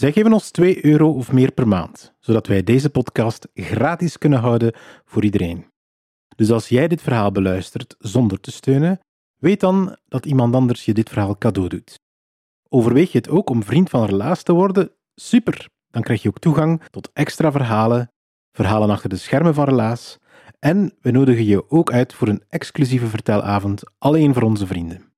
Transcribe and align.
Zij 0.00 0.12
geven 0.12 0.32
ons 0.32 0.50
2 0.50 0.84
euro 0.84 1.12
of 1.12 1.32
meer 1.32 1.52
per 1.52 1.68
maand, 1.68 2.14
zodat 2.20 2.46
wij 2.46 2.62
deze 2.62 2.90
podcast 2.90 3.48
gratis 3.54 4.18
kunnen 4.18 4.38
houden 4.38 4.72
voor 5.04 5.24
iedereen. 5.24 5.66
Dus 6.36 6.50
als 6.50 6.68
jij 6.68 6.88
dit 6.88 7.02
verhaal 7.02 7.32
beluistert 7.32 7.94
zonder 7.98 8.40
te 8.40 8.50
steunen, 8.50 9.00
weet 9.36 9.60
dan 9.60 9.96
dat 10.08 10.26
iemand 10.26 10.54
anders 10.54 10.84
je 10.84 10.94
dit 10.94 11.08
verhaal 11.08 11.38
cadeau 11.38 11.68
doet. 11.68 12.00
Overweeg 12.68 13.12
je 13.12 13.18
het 13.18 13.28
ook 13.28 13.50
om 13.50 13.62
vriend 13.62 13.90
van 13.90 14.06
Relaas 14.06 14.42
te 14.42 14.52
worden? 14.52 14.90
Super! 15.14 15.68
Dan 15.90 16.02
krijg 16.02 16.22
je 16.22 16.28
ook 16.28 16.38
toegang 16.38 16.82
tot 16.90 17.10
extra 17.12 17.52
verhalen, 17.52 18.10
verhalen 18.52 18.90
achter 18.90 19.08
de 19.08 19.16
schermen 19.16 19.54
van 19.54 19.64
Relaas 19.64 20.18
en 20.58 20.96
we 21.00 21.10
nodigen 21.10 21.44
je 21.44 21.70
ook 21.70 21.92
uit 21.92 22.14
voor 22.14 22.28
een 22.28 22.44
exclusieve 22.48 23.06
vertelavond 23.06 23.82
alleen 23.98 24.34
voor 24.34 24.42
onze 24.42 24.66
vrienden. 24.66 25.12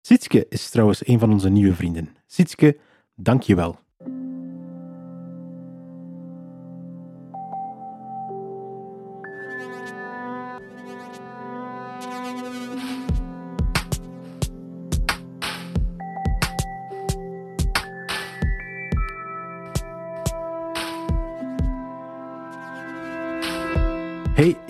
Sietske 0.00 0.46
is 0.48 0.70
trouwens 0.70 1.06
een 1.06 1.18
van 1.18 1.32
onze 1.32 1.48
nieuwe 1.48 1.74
vrienden. 1.74 2.16
Sietske, 2.26 2.78
dank 3.14 3.42
je 3.42 3.54
wel. 3.54 3.81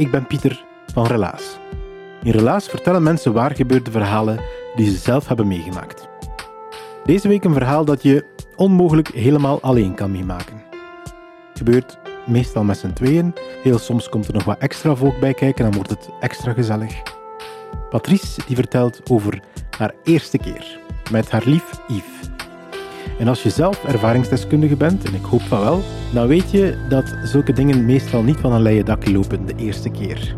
Ik 0.02 0.10
ben 0.10 0.26
Pieter 0.26 0.64
van 0.92 1.06
Relaas. 1.06 1.58
In 2.22 2.30
Relaas 2.30 2.68
vertellen 2.68 3.02
mensen 3.02 3.32
waar 3.32 3.54
gebeurde 3.54 3.90
verhalen 3.90 4.40
die 4.74 4.90
ze 4.90 4.96
zelf 4.96 5.28
hebben 5.28 5.46
meegemaakt. 5.46 6.08
Deze 7.04 7.28
week 7.28 7.44
een 7.44 7.52
verhaal 7.52 7.84
dat 7.84 8.02
je 8.02 8.24
onmogelijk 8.56 9.08
helemaal 9.08 9.60
alleen 9.60 9.94
kan 9.94 10.10
meemaken. 10.10 10.62
Het 11.48 11.58
gebeurt 11.58 11.98
meestal 12.26 12.64
met 12.64 12.78
z'n 12.78 12.92
tweeën. 12.92 13.34
Heel 13.62 13.78
soms 13.78 14.08
komt 14.08 14.26
er 14.26 14.34
nog 14.34 14.44
wat 14.44 14.58
extra 14.58 14.94
volk 14.94 15.20
bij 15.20 15.34
kijken, 15.34 15.64
dan 15.64 15.74
wordt 15.74 15.90
het 15.90 16.08
extra 16.20 16.52
gezellig. 16.52 17.02
Patrice 17.90 18.40
die 18.46 18.56
vertelt 18.56 19.10
over 19.10 19.40
haar 19.78 19.94
eerste 20.04 20.38
keer 20.38 20.78
met 21.10 21.30
haar 21.30 21.42
lief 21.44 21.70
Yves. 21.88 22.31
En 23.18 23.28
als 23.28 23.42
je 23.42 23.50
zelf 23.50 23.84
ervaringsdeskundige 23.84 24.76
bent, 24.76 25.04
en 25.04 25.14
ik 25.14 25.24
hoop 25.24 25.42
van 25.42 25.60
wel, 25.60 25.82
dan 26.12 26.26
weet 26.26 26.50
je 26.50 26.76
dat 26.88 27.14
zulke 27.22 27.52
dingen 27.52 27.84
meestal 27.84 28.22
niet 28.22 28.36
van 28.36 28.52
een 28.52 28.62
leien 28.62 28.84
dak 28.84 29.10
lopen 29.10 29.46
de 29.46 29.54
eerste 29.56 29.90
keer. 29.90 30.34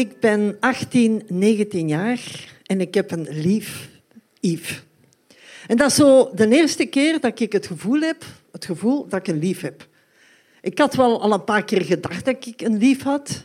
Ik 0.00 0.20
ben 0.20 0.56
18, 0.60 1.22
19 1.28 1.88
jaar 1.88 2.20
en 2.66 2.80
ik 2.80 2.94
heb 2.94 3.10
een 3.10 3.26
lief 3.30 3.88
Yves. 4.40 4.82
En 5.66 5.76
dat 5.76 5.90
is 5.90 5.96
zo 5.96 6.30
de 6.34 6.48
eerste 6.48 6.84
keer 6.84 7.20
dat 7.20 7.40
ik 7.40 7.52
het 7.52 7.66
gevoel 7.66 8.00
heb, 8.00 8.24
het 8.52 8.64
gevoel 8.64 9.08
dat 9.08 9.18
ik 9.18 9.26
een 9.26 9.38
lief 9.38 9.60
heb. 9.60 9.86
Ik 10.60 10.78
had 10.78 10.94
wel 10.94 11.22
al 11.22 11.32
een 11.32 11.44
paar 11.44 11.64
keer 11.64 11.82
gedacht 11.84 12.24
dat 12.24 12.46
ik 12.46 12.60
een 12.60 12.78
lief 12.78 13.02
had. 13.02 13.44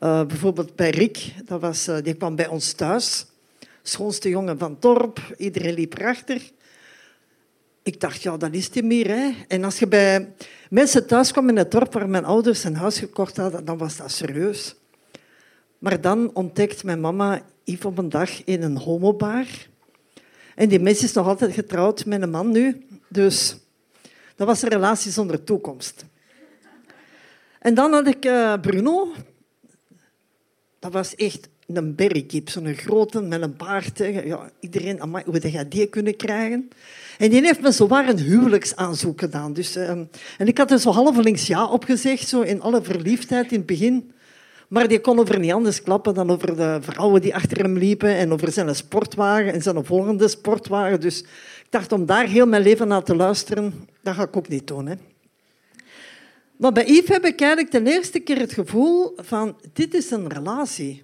Uh, 0.00 0.24
bijvoorbeeld 0.26 0.76
bij 0.76 0.90
Rick, 0.90 1.32
dat 1.44 1.60
was, 1.60 1.88
uh, 1.88 1.96
die 2.02 2.14
kwam 2.14 2.36
bij 2.36 2.48
ons 2.48 2.72
thuis. 2.72 3.26
Schoonste 3.82 4.28
jongen 4.28 4.58
van 4.58 4.76
dorp, 4.80 5.34
iedereen 5.36 5.74
liep 5.74 5.98
erachter. 5.98 6.40
Ik 7.82 8.00
dacht, 8.00 8.22
ja, 8.22 8.36
dat 8.36 8.54
is 8.54 8.64
het 8.64 8.84
meer. 8.84 9.08
Hè. 9.08 9.30
En 9.48 9.64
als 9.64 9.78
je 9.78 9.86
bij 9.86 10.32
mensen 10.70 11.06
thuis 11.06 11.32
kwam 11.32 11.48
in 11.48 11.56
het 11.56 11.70
dorp 11.70 11.92
waar 11.92 12.08
mijn 12.08 12.24
ouders 12.24 12.64
een 12.64 12.76
huis 12.76 12.98
gekocht 12.98 13.36
hadden, 13.36 13.64
dan 13.64 13.78
was 13.78 13.96
dat 13.96 14.10
serieus. 14.10 14.77
Maar 15.78 16.00
dan 16.00 16.30
ontdekt 16.34 16.84
mijn 16.84 17.00
mama 17.00 17.42
Yves 17.64 17.84
op 17.84 17.98
een 17.98 18.08
dag 18.08 18.44
in 18.44 18.62
een 18.62 18.76
homobar. 18.76 19.46
En 20.54 20.68
die 20.68 20.80
mens 20.80 21.02
is 21.02 21.12
nog 21.12 21.26
altijd 21.26 21.52
getrouwd 21.52 22.06
met 22.06 22.22
een 22.22 22.30
man 22.30 22.50
nu. 22.50 22.86
Dus 23.08 23.56
dat 24.36 24.46
was 24.46 24.62
een 24.62 24.68
relatie 24.68 25.10
zonder 25.10 25.44
toekomst. 25.44 26.04
En 27.58 27.74
dan 27.74 27.92
had 27.92 28.06
ik 28.06 28.24
uh, 28.24 28.54
Bruno. 28.60 29.12
Dat 30.78 30.92
was 30.92 31.14
echt 31.14 31.48
een 31.66 31.94
berrykip, 31.94 32.48
zo'n 32.48 32.74
grote 32.74 33.20
met 33.20 33.42
een 33.42 33.56
baard. 33.56 33.98
Ja, 33.98 34.50
iedereen, 34.60 35.00
amai, 35.00 35.24
hoe 35.26 35.50
jij 35.50 35.68
die 35.68 35.86
kunnen 35.86 36.16
krijgen? 36.16 36.68
En 37.18 37.30
die 37.30 37.40
heeft 37.40 37.60
me 37.60 37.72
zowaar 37.72 38.08
een 38.08 38.18
huwelijksaanzoek 38.18 39.20
gedaan. 39.20 39.52
Dus, 39.52 39.76
uh, 39.76 39.90
en 39.90 40.08
ik 40.38 40.58
had 40.58 40.70
er 40.70 40.78
zo 40.78 40.90
halvelings 40.90 41.46
ja 41.46 41.66
opgezegd, 41.66 42.28
zo 42.28 42.40
in 42.40 42.60
alle 42.60 42.82
verliefdheid 42.82 43.52
in 43.52 43.58
het 43.58 43.66
begin. 43.66 44.12
Maar 44.68 44.88
die 44.88 45.00
kon 45.00 45.18
over 45.18 45.38
niet 45.38 45.52
anders 45.52 45.82
klappen 45.82 46.14
dan 46.14 46.30
over 46.30 46.56
de 46.56 46.78
vrouwen 46.80 47.20
die 47.20 47.34
achter 47.34 47.58
hem 47.58 47.78
liepen 47.78 48.14
en 48.16 48.32
over 48.32 48.52
zijn 48.52 48.74
sportwagen 48.74 49.52
en 49.52 49.62
zijn 49.62 49.84
volgende 49.84 50.28
sportwagen. 50.28 51.00
Dus 51.00 51.20
ik 51.20 51.66
dacht, 51.70 51.92
om 51.92 52.06
daar 52.06 52.26
heel 52.26 52.46
mijn 52.46 52.62
leven 52.62 52.88
naar 52.88 53.02
te 53.02 53.16
luisteren, 53.16 53.88
dat 54.02 54.14
ga 54.14 54.22
ik 54.22 54.36
ook 54.36 54.48
niet 54.48 54.66
doen. 54.66 54.86
Hè. 54.86 54.94
Maar 56.56 56.72
bij 56.72 56.86
Yves 56.86 57.08
heb 57.08 57.24
ik 57.24 57.40
eigenlijk 57.40 57.70
de 57.70 57.90
eerste 57.90 58.18
keer 58.18 58.38
het 58.38 58.52
gevoel 58.52 59.12
van, 59.16 59.56
dit 59.72 59.94
is 59.94 60.10
een 60.10 60.28
relatie. 60.28 61.02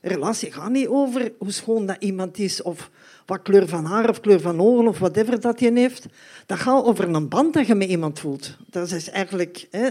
Een 0.00 0.10
relatie 0.10 0.52
gaat 0.52 0.70
niet 0.70 0.86
over 0.86 1.32
hoe 1.38 1.52
schoon 1.52 1.86
dat 1.86 1.96
iemand 1.98 2.38
is 2.38 2.62
of 2.62 2.90
wat 3.26 3.42
kleur 3.42 3.68
van 3.68 3.84
haar 3.84 4.08
of 4.08 4.20
kleur 4.20 4.40
van 4.40 4.60
ogen 4.60 4.88
of 4.88 4.98
whatever 4.98 5.40
dat 5.40 5.60
je 5.60 5.72
heeft. 5.72 6.06
Dat 6.46 6.58
gaat 6.58 6.84
over 6.84 7.08
een 7.14 7.28
band 7.28 7.54
dat 7.54 7.66
je 7.66 7.74
met 7.74 7.88
iemand 7.88 8.20
voelt. 8.20 8.56
Dat 8.70 8.90
is 8.90 9.10
eigenlijk 9.10 9.66
hè, 9.70 9.88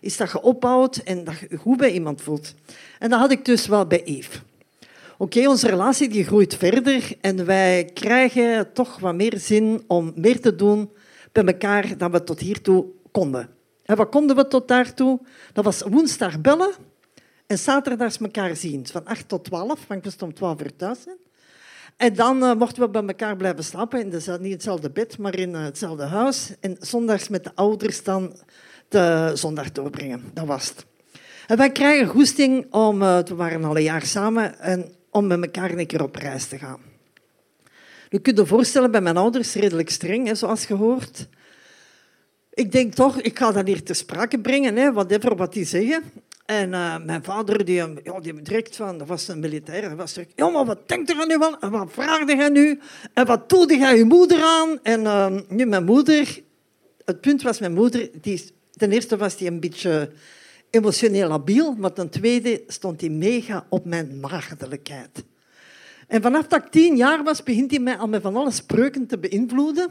is 0.00 0.16
dat 0.16 0.30
je 0.30 0.42
opbouwt 0.42 0.96
en 0.96 1.24
dat 1.24 1.38
je 1.38 1.56
goed 1.56 1.76
bij 1.76 1.90
iemand 1.90 2.22
voelt. 2.22 2.54
En 2.98 3.10
dat 3.10 3.20
had 3.20 3.30
ik 3.30 3.44
dus 3.44 3.66
wel 3.66 3.86
bij 3.86 4.04
Eve. 4.04 4.38
Oké, 5.18 5.48
onze 5.48 5.68
relatie 5.68 6.08
die 6.08 6.24
groeit 6.24 6.54
verder 6.54 7.12
en 7.20 7.44
wij 7.44 7.90
krijgen 7.94 8.72
toch 8.72 8.98
wat 8.98 9.14
meer 9.14 9.38
zin 9.38 9.84
om 9.86 10.12
meer 10.14 10.40
te 10.40 10.54
doen 10.54 10.90
bij 11.32 11.44
elkaar 11.44 11.98
dan 11.98 12.10
we 12.10 12.24
tot 12.24 12.40
hiertoe 12.40 12.86
konden. 13.10 13.48
En 13.84 13.96
wat 13.96 14.08
konden 14.08 14.36
we 14.36 14.46
tot 14.46 14.68
daartoe? 14.68 15.20
Dat 15.52 15.64
was 15.64 15.82
woensdag 15.82 16.40
bellen 16.40 16.74
en 17.46 17.58
zaterdags 17.58 18.18
elkaar 18.18 18.56
zien. 18.56 18.86
Van 18.86 19.04
8 19.04 19.28
tot 19.28 19.44
12, 19.44 19.86
want 19.86 20.06
ik 20.06 20.22
om 20.22 20.34
12 20.34 20.60
uur 20.60 20.76
thuis. 20.76 20.98
En 21.96 22.14
dan 22.14 22.42
uh, 22.42 22.54
mochten 22.54 22.82
we 22.82 22.88
bij 22.88 23.02
elkaar 23.02 23.36
blijven 23.36 23.64
slapen, 23.64 24.00
in 24.00 24.40
niet 24.40 24.52
hetzelfde 24.52 24.90
bed, 24.90 25.18
maar 25.18 25.38
in 25.38 25.50
uh, 25.50 25.64
hetzelfde 25.64 26.04
huis. 26.04 26.52
En 26.60 26.76
zondags 26.80 27.28
met 27.28 27.44
de 27.44 27.50
ouders 27.54 28.02
dan 28.02 28.36
de 28.88 29.30
zondag 29.34 29.72
doorbrengen. 29.72 30.30
Dat 30.34 30.46
was 30.46 30.68
het. 30.68 30.86
En 31.46 31.56
wij 31.56 31.72
krijgen 31.72 32.06
goesting 32.06 32.72
om, 32.72 33.02
uh, 33.02 33.18
we 33.18 33.34
waren 33.34 33.64
al 33.64 33.76
een 33.76 33.82
jaar 33.82 34.06
samen, 34.06 34.58
en 34.58 34.94
om 35.10 35.26
met 35.26 35.42
elkaar 35.42 35.70
een 35.70 35.86
keer 35.86 36.02
op 36.02 36.16
reis 36.16 36.46
te 36.46 36.58
gaan. 36.58 36.80
Je 38.08 38.18
kunt 38.18 38.38
je 38.38 38.46
voorstellen, 38.46 38.90
bij 38.90 39.00
mijn 39.00 39.16
ouders 39.16 39.54
redelijk 39.54 39.90
streng, 39.90 40.26
hè, 40.26 40.34
zoals 40.34 40.66
je 40.66 40.74
hoort. 40.74 41.28
Ik 42.50 42.72
denk 42.72 42.94
toch, 42.94 43.20
ik 43.20 43.38
ga 43.38 43.52
dat 43.52 43.66
hier 43.66 43.82
ter 43.82 43.94
sprake 43.94 44.38
brengen, 44.38 44.76
hè, 44.76 44.92
whatever 44.92 45.36
wat 45.36 45.52
die 45.52 45.64
zeggen. 45.64 46.02
En 46.46 46.68
uh, 46.70 46.96
mijn 47.04 47.24
vader, 47.24 47.64
die, 47.64 47.74
ja, 48.02 48.20
die 48.20 48.42
direct 48.42 48.76
van, 48.76 48.98
dat 48.98 49.08
was 49.08 49.28
een 49.28 49.40
militair, 49.40 49.96
was 49.96 50.12
direct, 50.12 50.32
ja, 50.36 50.64
wat 50.64 50.88
denkt 50.88 51.10
er 51.10 51.26
nu 51.26 51.38
wel? 51.38 51.58
En 51.58 51.70
wat 51.70 51.92
vraagde 51.92 52.36
jij 52.36 52.48
nu? 52.48 52.80
En 53.12 53.26
wat 53.26 53.48
toelde 53.48 53.76
jij 53.76 53.96
je 53.96 54.04
moeder 54.04 54.42
aan? 54.42 54.78
En 54.82 55.44
nu, 55.48 55.66
mijn 55.66 55.84
moeder, 55.84 56.42
het 57.04 57.20
punt 57.20 57.42
was, 57.42 57.58
mijn 57.58 57.74
moeder, 57.74 58.10
die, 58.20 58.54
ten 58.76 58.92
eerste 58.92 59.16
was 59.16 59.36
die 59.36 59.48
een 59.48 59.60
beetje 59.60 60.10
emotioneel 60.70 61.28
labiel, 61.28 61.74
maar 61.74 61.92
ten 61.92 62.08
tweede 62.08 62.62
stond 62.66 63.00
hij 63.00 63.10
mega 63.10 63.66
op 63.68 63.84
mijn 63.84 64.20
maagdelijkheid. 64.20 65.24
En 66.06 66.22
vanaf 66.22 66.46
dat 66.46 66.64
ik 66.64 66.70
tien 66.70 66.96
jaar 66.96 67.22
was, 67.22 67.42
begint 67.42 67.70
hij 67.70 67.80
mij 67.80 67.96
al 67.96 68.08
met 68.08 68.22
van 68.22 68.36
alle 68.36 68.50
spreuken 68.50 69.06
te 69.06 69.18
beïnvloeden. 69.18 69.90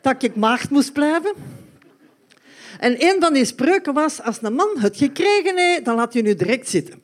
Dat 0.00 0.22
ik 0.22 0.36
maagd 0.36 0.70
moest 0.70 0.92
blijven. 0.92 1.32
En 2.78 2.96
een 2.98 3.16
van 3.20 3.32
die 3.32 3.44
spreuken 3.44 3.94
was, 3.94 4.22
als 4.22 4.38
een 4.42 4.54
man 4.54 4.78
het 4.78 4.96
gekregen 4.96 5.56
heeft, 5.56 5.84
dan 5.84 5.96
laat 5.96 6.12
je 6.12 6.22
nu 6.22 6.34
direct 6.34 6.68
zitten. 6.68 7.02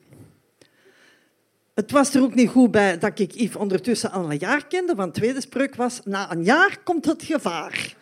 Het 1.73 1.91
was 1.91 2.13
er 2.13 2.21
ook 2.21 2.35
niet 2.35 2.49
goed 2.49 2.71
bij 2.71 2.97
dat 2.97 3.19
ik 3.19 3.31
Yves 3.33 3.55
ondertussen 3.55 4.11
al 4.11 4.31
een 4.31 4.37
jaar 4.37 4.67
kende, 4.67 4.95
want 4.95 5.13
de 5.13 5.19
tweede 5.19 5.41
spreuk 5.41 5.75
was, 5.75 6.01
na 6.03 6.31
een 6.31 6.43
jaar 6.43 6.77
komt 6.83 7.05
het 7.05 7.23
gevaar. 7.23 7.95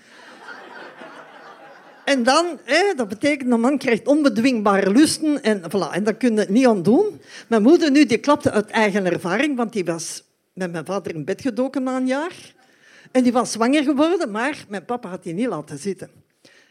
En 2.11 2.23
dan, 2.23 2.59
hè, 2.63 2.93
dat 2.95 3.07
betekent 3.07 3.49
dat 3.49 3.51
een 3.51 3.59
man 3.59 3.77
krijgt 3.77 4.07
onbedwingbare 4.07 4.91
lusten 4.91 5.41
en, 5.41 5.61
voilà, 5.61 5.91
en 5.91 6.03
dat 6.03 6.17
kun 6.17 6.35
je 6.35 6.45
niet 6.49 6.67
aan 6.67 6.83
doen. 6.83 7.21
Mijn 7.47 7.61
moeder 7.61 7.91
nu, 7.91 8.05
die 8.05 8.17
klapte 8.17 8.51
uit 8.51 8.69
eigen 8.69 9.05
ervaring, 9.05 9.55
want 9.55 9.73
die 9.73 9.85
was 9.85 10.23
met 10.53 10.71
mijn 10.71 10.85
vader 10.85 11.15
in 11.15 11.25
bed 11.25 11.41
gedoken 11.41 11.83
na 11.83 11.97
een 11.97 12.07
jaar. 12.07 12.53
En 13.11 13.23
die 13.23 13.31
was 13.31 13.51
zwanger 13.51 13.83
geworden, 13.83 14.31
maar 14.31 14.65
mijn 14.69 14.85
papa 14.85 15.09
had 15.09 15.23
die 15.23 15.33
niet 15.33 15.47
laten 15.47 15.77
zitten. 15.77 16.09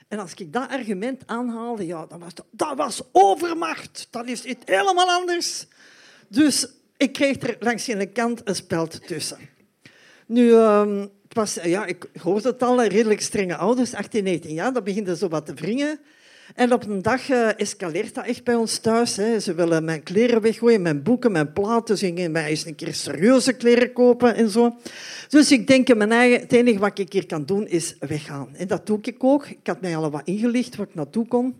En 0.08 0.18
als 0.18 0.34
ik 0.34 0.52
dat 0.52 0.68
argument 0.68 1.22
aanhaalde, 1.26 1.86
ja, 1.86 2.06
dat, 2.06 2.18
was, 2.18 2.32
dat 2.50 2.76
was 2.76 3.02
overmacht. 3.12 4.08
Dat 4.10 4.26
is 4.26 4.44
iets 4.44 4.62
helemaal 4.64 5.08
anders. 5.10 5.66
Dus 6.28 6.68
ik 6.96 7.12
kreeg 7.12 7.42
er 7.42 7.56
langs 7.60 7.84
de 7.84 8.06
kant 8.06 8.40
een 8.44 8.54
speld 8.54 9.06
tussen. 9.06 9.38
Nu, 10.30 10.52
ehm, 10.52 11.06
was, 11.28 11.58
ja, 11.62 11.86
ik 11.86 12.06
hoorde 12.22 12.48
het 12.48 12.62
al, 12.62 12.84
redelijk 12.84 13.20
strenge 13.20 13.56
ouders, 13.56 13.94
18, 13.94 14.24
19 14.24 14.52
jaar, 14.52 14.72
dat 14.72 14.84
begint 14.84 15.18
zo 15.18 15.28
wat 15.28 15.46
te 15.46 15.54
wringen. 15.54 15.98
En 16.54 16.72
op 16.72 16.86
een 16.86 17.02
dag 17.02 17.28
uh, 17.28 17.58
escaleert 17.60 18.14
dat 18.14 18.26
echt 18.26 18.44
bij 18.44 18.54
ons 18.54 18.78
thuis. 18.78 19.16
Hè. 19.16 19.40
Ze 19.40 19.54
willen 19.54 19.84
mijn 19.84 20.02
kleren 20.02 20.40
weggooien, 20.40 20.82
mijn 20.82 21.02
boeken, 21.02 21.32
mijn 21.32 21.52
platen. 21.52 21.98
Ze 21.98 22.06
gingen 22.06 22.32
mij 22.32 22.44
eens 22.44 22.66
een 22.66 22.74
keer 22.74 22.94
serieuze 22.94 23.52
kleren 23.52 23.92
kopen 23.92 24.34
en 24.34 24.50
zo. 24.50 24.76
Dus 25.28 25.52
ik 25.52 25.66
denk, 25.66 25.94
mijn 25.94 26.12
eigen, 26.12 26.40
het 26.40 26.52
enige 26.52 26.78
wat 26.78 26.98
ik 26.98 27.12
hier 27.12 27.26
kan 27.26 27.44
doen 27.44 27.66
is 27.66 27.96
weggaan. 27.98 28.48
En 28.56 28.66
dat 28.66 28.86
doe 28.86 28.98
ik 29.02 29.24
ook. 29.24 29.46
Ik 29.46 29.66
had 29.66 29.80
mij 29.80 29.96
al 29.96 30.10
wat 30.10 30.22
ingelicht 30.24 30.76
waar 30.76 30.86
ik 30.86 30.94
naartoe 30.94 31.26
kon. 31.26 31.56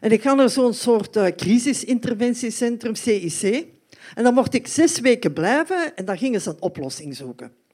En 0.00 0.12
ik 0.12 0.22
ga 0.22 0.34
naar 0.34 0.50
zo'n 0.50 0.74
soort 0.74 1.16
uh, 1.16 1.26
crisisinterventiecentrum, 1.26 2.94
CIC. 2.94 3.66
En 4.14 4.24
dan 4.24 4.34
mocht 4.34 4.54
ik 4.54 4.66
zes 4.66 5.00
weken 5.00 5.32
blijven 5.32 5.96
en 5.96 6.04
dan 6.04 6.18
gingen 6.18 6.40
ze 6.40 6.50
een 6.50 6.62
oplossing 6.62 7.16
zoeken. 7.16 7.66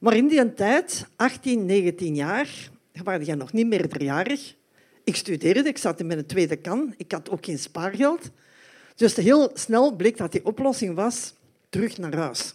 Maar 0.00 0.16
in 0.16 0.28
die 0.28 0.54
tijd, 0.54 1.06
18, 1.16 1.66
19 1.66 2.14
jaar, 2.14 2.70
waren 3.04 3.24
jij 3.24 3.34
nog 3.34 3.52
niet 3.52 3.66
meerderjarig. 3.66 4.54
Ik 5.04 5.16
studeerde, 5.16 5.68
ik 5.68 5.78
zat 5.78 6.00
in 6.00 6.06
mijn 6.06 6.26
tweede 6.26 6.56
kan. 6.56 6.94
Ik 6.96 7.12
had 7.12 7.30
ook 7.30 7.44
geen 7.44 7.58
spaargeld. 7.58 8.30
Dus 8.94 9.16
heel 9.16 9.50
snel 9.54 9.96
bleek 9.96 10.16
dat 10.16 10.32
die 10.32 10.44
oplossing 10.44 10.94
was 10.94 11.34
terug 11.68 11.98
naar 11.98 12.16
huis. 12.16 12.54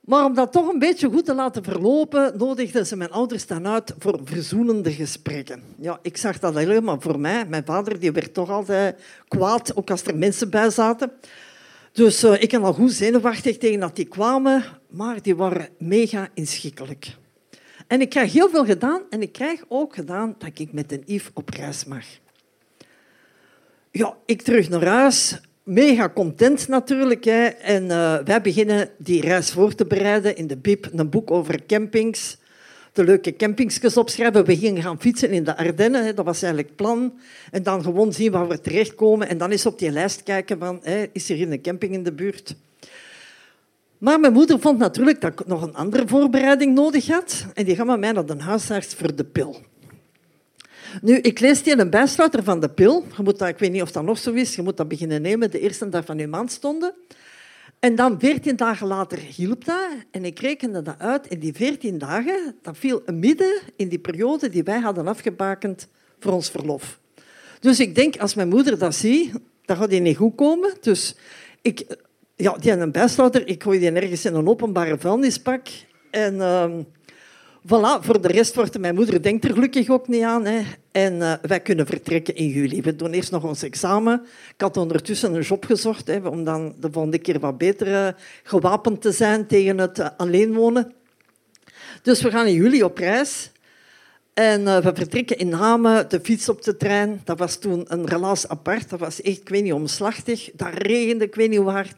Maar 0.00 0.24
om 0.24 0.34
dat 0.34 0.52
toch 0.52 0.68
een 0.68 0.78
beetje 0.78 1.10
goed 1.10 1.24
te 1.24 1.34
laten 1.34 1.64
verlopen, 1.64 2.38
nodigden 2.38 2.86
ze 2.86 2.96
mijn 2.96 3.10
ouders 3.10 3.46
dan 3.46 3.66
uit 3.66 3.94
voor 3.98 4.20
verzoenende 4.24 4.92
gesprekken. 4.92 5.62
Ja, 5.78 5.98
ik 6.02 6.16
zag 6.16 6.38
dat 6.38 6.54
helemaal 6.54 7.00
voor 7.00 7.20
mij. 7.20 7.46
Mijn 7.46 7.64
vader 7.64 8.00
die 8.00 8.12
werd 8.12 8.34
toch 8.34 8.50
altijd 8.50 9.00
kwaad, 9.28 9.76
ook 9.76 9.90
als 9.90 10.02
er 10.02 10.16
mensen 10.16 10.50
bij 10.50 10.70
zaten. 10.70 11.12
Dus 11.92 12.24
uh, 12.24 12.42
ik 12.42 12.52
was 12.52 12.62
al 12.62 12.72
goed 12.72 12.92
zenuwachtig 12.92 13.58
tegen 13.58 13.80
dat 13.80 13.96
die 13.96 14.04
kwamen, 14.04 14.64
maar 14.90 15.22
die 15.22 15.36
waren 15.36 15.68
mega 15.78 16.28
inschikkelijk. 16.34 17.16
En 17.86 18.00
ik 18.00 18.08
krijg 18.08 18.32
heel 18.32 18.48
veel 18.48 18.64
gedaan 18.64 19.02
en 19.10 19.22
ik 19.22 19.32
krijg 19.32 19.64
ook 19.68 19.94
gedaan 19.94 20.34
dat 20.38 20.50
ik 20.54 20.72
met 20.72 20.92
een 20.92 21.02
Yves 21.06 21.30
op 21.34 21.48
reis 21.48 21.84
mag. 21.84 22.04
Ja, 23.90 24.16
ik 24.26 24.42
terug 24.42 24.68
naar 24.68 24.86
huis, 24.86 25.40
mega 25.62 26.08
content 26.08 26.68
natuurlijk. 26.68 27.24
Hè. 27.24 27.46
En 27.46 27.84
uh, 27.84 28.18
wij 28.24 28.40
beginnen 28.40 28.90
die 28.98 29.20
reis 29.20 29.50
voor 29.50 29.74
te 29.74 29.86
bereiden 29.86 30.36
in 30.36 30.46
de 30.46 30.56
BIP, 30.56 30.88
een 30.92 31.10
boek 31.10 31.30
over 31.30 31.66
campings. 31.66 32.38
De 32.92 33.04
leuke 33.04 33.36
campingsjes 33.36 33.96
opschrijven. 33.96 34.44
We 34.44 34.56
gingen 34.56 34.82
gaan 34.82 35.00
fietsen 35.00 35.30
in 35.30 35.44
de 35.44 35.56
Ardennen, 35.56 36.16
dat 36.16 36.24
was 36.24 36.42
eigenlijk 36.42 36.66
het 36.66 36.76
plan. 36.76 37.18
En 37.50 37.62
dan 37.62 37.82
gewoon 37.82 38.12
zien 38.12 38.32
waar 38.32 38.48
we 38.48 38.60
terechtkomen. 38.60 39.28
En 39.28 39.38
dan 39.38 39.50
eens 39.50 39.66
op 39.66 39.78
die 39.78 39.90
lijst 39.90 40.22
kijken 40.22 40.58
van, 40.58 40.80
hè, 40.82 41.06
is 41.12 41.30
er 41.30 41.52
een 41.52 41.62
camping 41.62 41.92
in 41.92 42.02
de 42.02 42.12
buurt? 42.12 42.54
Maar 43.98 44.20
mijn 44.20 44.32
moeder 44.32 44.60
vond 44.60 44.78
natuurlijk 44.78 45.20
dat 45.20 45.32
ik 45.32 45.46
nog 45.46 45.62
een 45.62 45.74
andere 45.74 46.08
voorbereiding 46.08 46.74
nodig 46.74 47.06
had. 47.06 47.46
En 47.54 47.64
die 47.64 47.76
gaf 47.76 47.86
met 47.86 47.98
mij 47.98 48.12
naar 48.12 48.26
de 48.26 48.36
huisarts 48.38 48.94
voor 48.94 49.16
de 49.16 49.24
pil. 49.24 49.56
Nu, 51.02 51.16
ik 51.16 51.40
lees 51.40 51.62
die 51.62 51.78
een 51.78 51.90
bijsluiter 51.90 52.42
van 52.44 52.60
de 52.60 52.68
pil. 52.68 53.04
Je 53.16 53.22
moet 53.22 53.38
dat, 53.38 53.48
ik 53.48 53.58
weet 53.58 53.72
niet 53.72 53.82
of 53.82 53.92
dat 53.92 54.02
nog 54.02 54.18
zo 54.18 54.32
is. 54.32 54.54
Je 54.54 54.62
moet 54.62 54.76
dat 54.76 54.88
beginnen 54.88 55.22
nemen 55.22 55.50
de 55.50 55.60
eerste 55.60 55.88
dag 55.88 56.04
van 56.04 56.18
je 56.18 56.26
maandstonden. 56.26 56.94
En 57.80 57.94
dan, 57.94 58.20
veertien 58.20 58.56
dagen 58.56 58.86
later, 58.86 59.18
hielp 59.18 59.64
dat. 59.64 59.90
En 60.10 60.24
ik 60.24 60.38
rekende 60.38 60.82
dat 60.82 60.98
uit. 60.98 61.26
In 61.26 61.38
die 61.38 61.54
veertien 61.54 61.98
dagen, 61.98 62.54
dat 62.62 62.76
viel 62.78 63.02
midden 63.06 63.60
in 63.76 63.88
die 63.88 63.98
periode 63.98 64.48
die 64.48 64.62
wij 64.62 64.78
hadden 64.78 65.06
afgebakend 65.06 65.88
voor 66.18 66.32
ons 66.32 66.50
verlof. 66.50 67.00
Dus 67.60 67.80
ik 67.80 67.94
denk, 67.94 68.16
als 68.16 68.34
mijn 68.34 68.48
moeder 68.48 68.78
dat 68.78 68.94
ziet, 68.94 69.32
dan 69.64 69.76
gaat 69.76 69.90
die 69.90 70.00
niet 70.00 70.16
goed 70.16 70.34
komen. 70.34 70.74
Dus 70.80 71.16
ik, 71.62 71.96
ja, 72.36 72.56
die 72.58 72.70
had 72.70 72.80
een 72.80 72.92
bijsluiter. 72.92 73.48
Ik 73.48 73.62
gooi 73.62 73.78
die 73.78 73.90
ergens 73.90 74.24
in 74.24 74.34
een 74.34 74.48
openbare 74.48 74.98
vuilnispak. 74.98 75.68
En... 76.10 76.34
Uh, 76.34 76.70
Voilà, 77.66 78.00
voor 78.00 78.20
de 78.20 78.28
rest 78.28 78.54
wordt 78.54 78.78
mijn 78.78 78.94
moeder 78.94 79.22
denkt 79.22 79.44
er 79.44 79.52
gelukkig 79.52 79.88
ook 79.88 80.08
niet 80.08 80.22
aan. 80.22 80.44
Hè. 80.44 80.62
En 80.92 81.14
uh, 81.14 81.32
wij 81.42 81.60
kunnen 81.60 81.86
vertrekken 81.86 82.34
in 82.34 82.48
juli. 82.48 82.82
We 82.82 82.96
doen 82.96 83.12
eerst 83.12 83.30
nog 83.30 83.44
ons 83.44 83.62
examen. 83.62 84.26
Ik 84.54 84.60
had 84.60 84.76
ondertussen 84.76 85.34
een 85.34 85.42
job 85.42 85.64
gezocht 85.64 86.22
om 86.24 86.44
dan 86.44 86.74
de 86.80 86.88
volgende 86.92 87.18
keer 87.18 87.40
wat 87.40 87.58
beter 87.58 87.86
uh, 87.86 88.08
gewapend 88.42 89.02
te 89.02 89.12
zijn 89.12 89.46
tegen 89.46 89.78
het 89.78 89.98
uh, 89.98 90.08
alleen 90.16 90.54
wonen. 90.54 90.92
Dus 92.02 92.22
we 92.22 92.30
gaan 92.30 92.46
in 92.46 92.54
juli 92.54 92.82
op 92.82 92.98
reis. 92.98 93.50
En 94.34 94.64
we 94.64 94.90
vertrekken 94.94 95.38
in 95.38 95.52
Hamen, 95.52 96.08
de 96.08 96.20
fiets 96.22 96.48
op 96.48 96.62
de 96.62 96.76
trein. 96.76 97.20
Dat 97.24 97.38
was 97.38 97.56
toen 97.56 97.84
een 97.88 98.06
relaas 98.06 98.48
apart. 98.48 98.90
Dat 98.90 98.98
was 98.98 99.22
echt, 99.22 99.38
ik 99.38 99.48
weet 99.48 99.62
niet, 99.62 99.72
omslachtig. 99.72 100.50
Dat 100.54 100.74
regende, 100.74 101.24
ik 101.24 101.34
weet 101.34 101.50
niet 101.50 101.60
hard. 101.60 101.96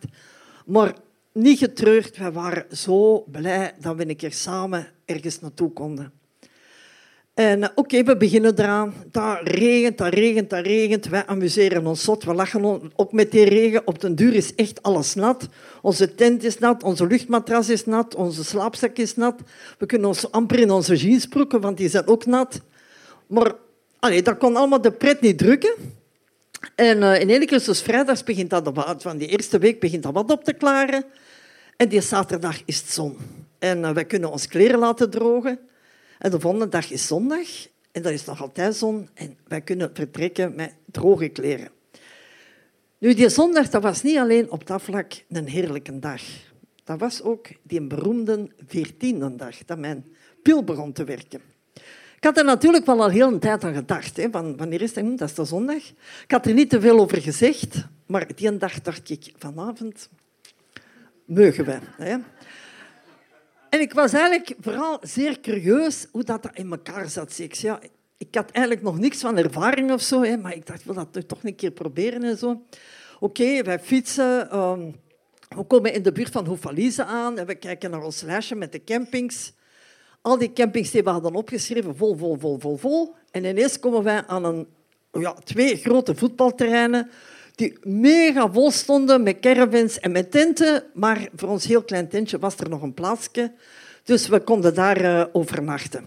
Maar 0.67 0.95
niet 1.33 1.59
getreurd. 1.59 2.17
We 2.17 2.33
waren 2.33 2.65
zo 2.77 3.25
blij 3.31 3.73
dat 3.81 3.97
we 3.97 4.09
een 4.09 4.17
keer 4.17 4.33
samen 4.33 4.89
ergens 5.13 5.41
naartoe 5.41 5.73
konden. 5.73 6.13
En 7.35 7.63
eh, 7.63 7.69
oké, 7.75 8.03
we 8.03 8.17
beginnen 8.17 8.59
eraan. 8.59 8.95
Dat 9.11 9.39
regent, 9.43 9.99
dat 9.99 10.15
regent, 10.15 10.51
dat 10.51 10.67
regent. 10.67 11.09
Wij 11.09 11.27
amuseren 11.27 11.87
ons 11.87 12.03
zot. 12.03 12.25
We 12.25 12.35
lachen 12.35 12.93
ook 12.97 13.13
met 13.13 13.31
die 13.31 13.45
regen. 13.45 13.87
Op 13.87 14.01
den 14.01 14.15
duur 14.15 14.35
is 14.35 14.55
echt 14.55 14.83
alles 14.83 15.15
nat. 15.15 15.49
Onze 15.83 16.15
tent 16.15 16.45
is 16.45 16.59
nat, 16.59 16.83
onze 16.83 17.07
luchtmatras 17.07 17.69
is 17.69 17.85
nat, 17.85 18.15
onze 18.15 18.45
slaapzak 18.45 18.97
is 18.97 19.17
nat. 19.17 19.41
We 19.79 19.87
kunnen 19.87 20.09
ons 20.09 20.31
amper 20.31 20.59
in 20.59 20.71
onze 20.71 20.97
jeans 20.97 21.27
broeken, 21.27 21.61
want 21.61 21.77
die 21.77 21.89
zijn 21.89 22.07
ook 22.07 22.27
nat. 22.27 22.61
Maar 23.27 23.53
allee, 23.99 24.23
dat 24.23 24.39
kon 24.39 24.57
allemaal 24.57 24.81
de 24.81 24.93
pret 24.93 25.21
niet 25.21 25.39
drukken. 25.39 25.75
En 26.75 26.99
uh, 26.99 27.21
in 27.21 27.31
één 27.31 27.47
keer, 27.47 27.65
dus 27.65 27.83
vrijdags 27.83 28.25
begint 28.25 28.51
dat, 28.51 28.71
van 28.99 29.17
die 29.17 29.29
eerste 29.29 29.59
week 29.59 29.81
begint 29.81 30.03
dat 30.03 30.13
wat 30.13 30.31
op 30.31 30.45
te 30.45 30.53
klaren. 30.53 31.05
En 31.77 31.89
die 31.89 32.01
zaterdag 32.01 32.63
is 32.65 32.79
het 32.79 32.91
zon. 32.91 33.17
En 33.63 33.79
uh, 33.79 33.91
wij 33.91 34.05
kunnen 34.05 34.31
ons 34.31 34.47
kleren 34.47 34.79
laten 34.79 35.11
drogen. 35.11 35.59
En 36.19 36.31
de 36.31 36.41
volgende 36.41 36.69
dag 36.69 36.91
is 36.91 37.07
zondag. 37.07 37.47
En 37.93 38.03
dat 38.03 38.13
is 38.13 38.25
nog 38.25 38.41
altijd 38.41 38.77
zon. 38.77 39.09
En 39.15 39.39
wij 39.47 39.61
kunnen 39.61 39.91
vertrekken 39.95 40.55
met 40.55 40.75
droge 40.85 41.29
kleren. 41.29 41.69
Nu, 42.99 43.15
die 43.15 43.29
zondag 43.29 43.69
dat 43.69 43.83
was 43.83 44.03
niet 44.03 44.19
alleen 44.19 44.51
op 44.51 44.67
dat 44.67 44.83
vlak 44.83 45.13
een 45.29 45.47
heerlijke 45.47 45.99
dag. 45.99 46.23
Dat 46.85 46.99
was 46.99 47.23
ook 47.23 47.47
die 47.63 47.83
beroemde 47.83 48.51
veertiende 48.67 49.37
dag 49.37 49.65
dat 49.65 49.79
mijn 49.79 50.05
pil 50.43 50.65
begon 50.65 50.93
te 50.93 51.05
werken. 51.05 51.41
Ik 52.17 52.25
had 52.25 52.39
er 52.39 52.45
natuurlijk 52.45 52.87
wel 52.87 53.03
al 53.03 53.11
heel 53.11 53.29
een 53.29 53.39
tijd 53.39 53.65
aan 53.65 53.75
gedacht. 53.75 54.17
Hè, 54.17 54.31
van, 54.31 54.57
wanneer 54.57 54.83
is 54.83 54.93
dat? 54.93 55.05
Hm, 55.05 55.17
dat 55.17 55.29
is 55.29 55.35
de 55.35 55.45
zondag. 55.45 55.83
Ik 56.23 56.31
had 56.31 56.47
er 56.47 56.55
niet 56.55 56.71
te 56.71 56.81
veel 56.81 56.99
over 56.99 57.21
gezegd, 57.21 57.87
maar 58.07 58.27
die 58.35 58.57
dag 58.57 58.81
dacht 58.81 59.11
ik, 59.11 59.33
vanavond 59.39 60.09
meugen 61.25 61.65
we. 61.65 61.79
En 63.73 63.81
ik 63.81 63.93
was 63.93 64.13
eigenlijk 64.13 64.55
vooral 64.61 64.99
zeer 65.03 65.41
curieus 65.41 66.07
hoe 66.11 66.25
dat 66.25 66.49
in 66.53 66.71
elkaar 66.71 67.09
zat. 67.09 67.39
Ik, 67.39 68.35
had 68.35 68.51
eigenlijk 68.51 68.85
nog 68.85 68.99
niks 68.99 69.21
van 69.21 69.37
ervaring 69.37 69.93
of 69.93 70.03
zo, 70.03 70.23
hè, 70.23 70.37
maar 70.37 70.55
ik 70.55 70.67
dacht, 70.67 70.85
wil 70.85 70.95
dat 70.95 71.29
toch 71.29 71.39
een 71.43 71.55
keer 71.55 71.71
proberen 71.71 72.23
en 72.23 72.39
zo. 72.39 72.63
Oké, 73.21 73.63
wij 73.63 73.79
fietsen. 73.79 74.59
Um, 74.59 74.95
we 75.49 75.63
komen 75.63 75.93
in 75.93 76.03
de 76.03 76.13
buurt 76.13 76.31
van 76.31 76.47
Hoefalize 76.47 77.05
aan 77.05 77.39
en 77.39 77.47
we 77.47 77.55
kijken 77.55 77.91
naar 77.91 78.05
ons 78.05 78.21
lijstje 78.21 78.55
met 78.55 78.73
de 78.73 78.85
campings. 78.85 79.53
Al 80.21 80.39
die 80.39 80.53
campings 80.53 80.91
die 80.91 81.03
we 81.03 81.11
hadden 81.11 81.35
opgeschreven, 81.35 81.97
vol, 81.97 82.17
vol, 82.17 82.39
vol, 82.39 82.59
vol, 82.59 82.77
vol. 82.77 83.15
En 83.31 83.45
ineens 83.45 83.79
komen 83.79 84.03
wij 84.03 84.27
aan 84.27 84.45
een, 84.45 84.67
ja, 85.13 85.33
twee 85.33 85.77
grote 85.77 86.15
voetbalterreinen 86.15 87.11
die 87.63 87.79
mega 87.83 88.49
vol 88.53 88.71
stonden 88.71 89.23
met 89.23 89.41
caravans 89.41 89.99
en 90.01 90.13
met 90.13 90.31
tenten. 90.31 90.85
Maar 90.95 91.29
voor 91.37 91.49
ons 91.49 91.67
heel 91.67 91.83
klein 91.83 92.09
tentje 92.09 92.39
was 92.39 92.57
er 92.57 92.69
nog 92.69 92.83
een 92.83 92.95
plaatsje. 92.95 93.53
Dus 94.05 94.29
we 94.29 94.41
konden 94.41 94.75
daar 94.75 95.01
uh, 95.01 95.25
overnachten. 95.33 96.07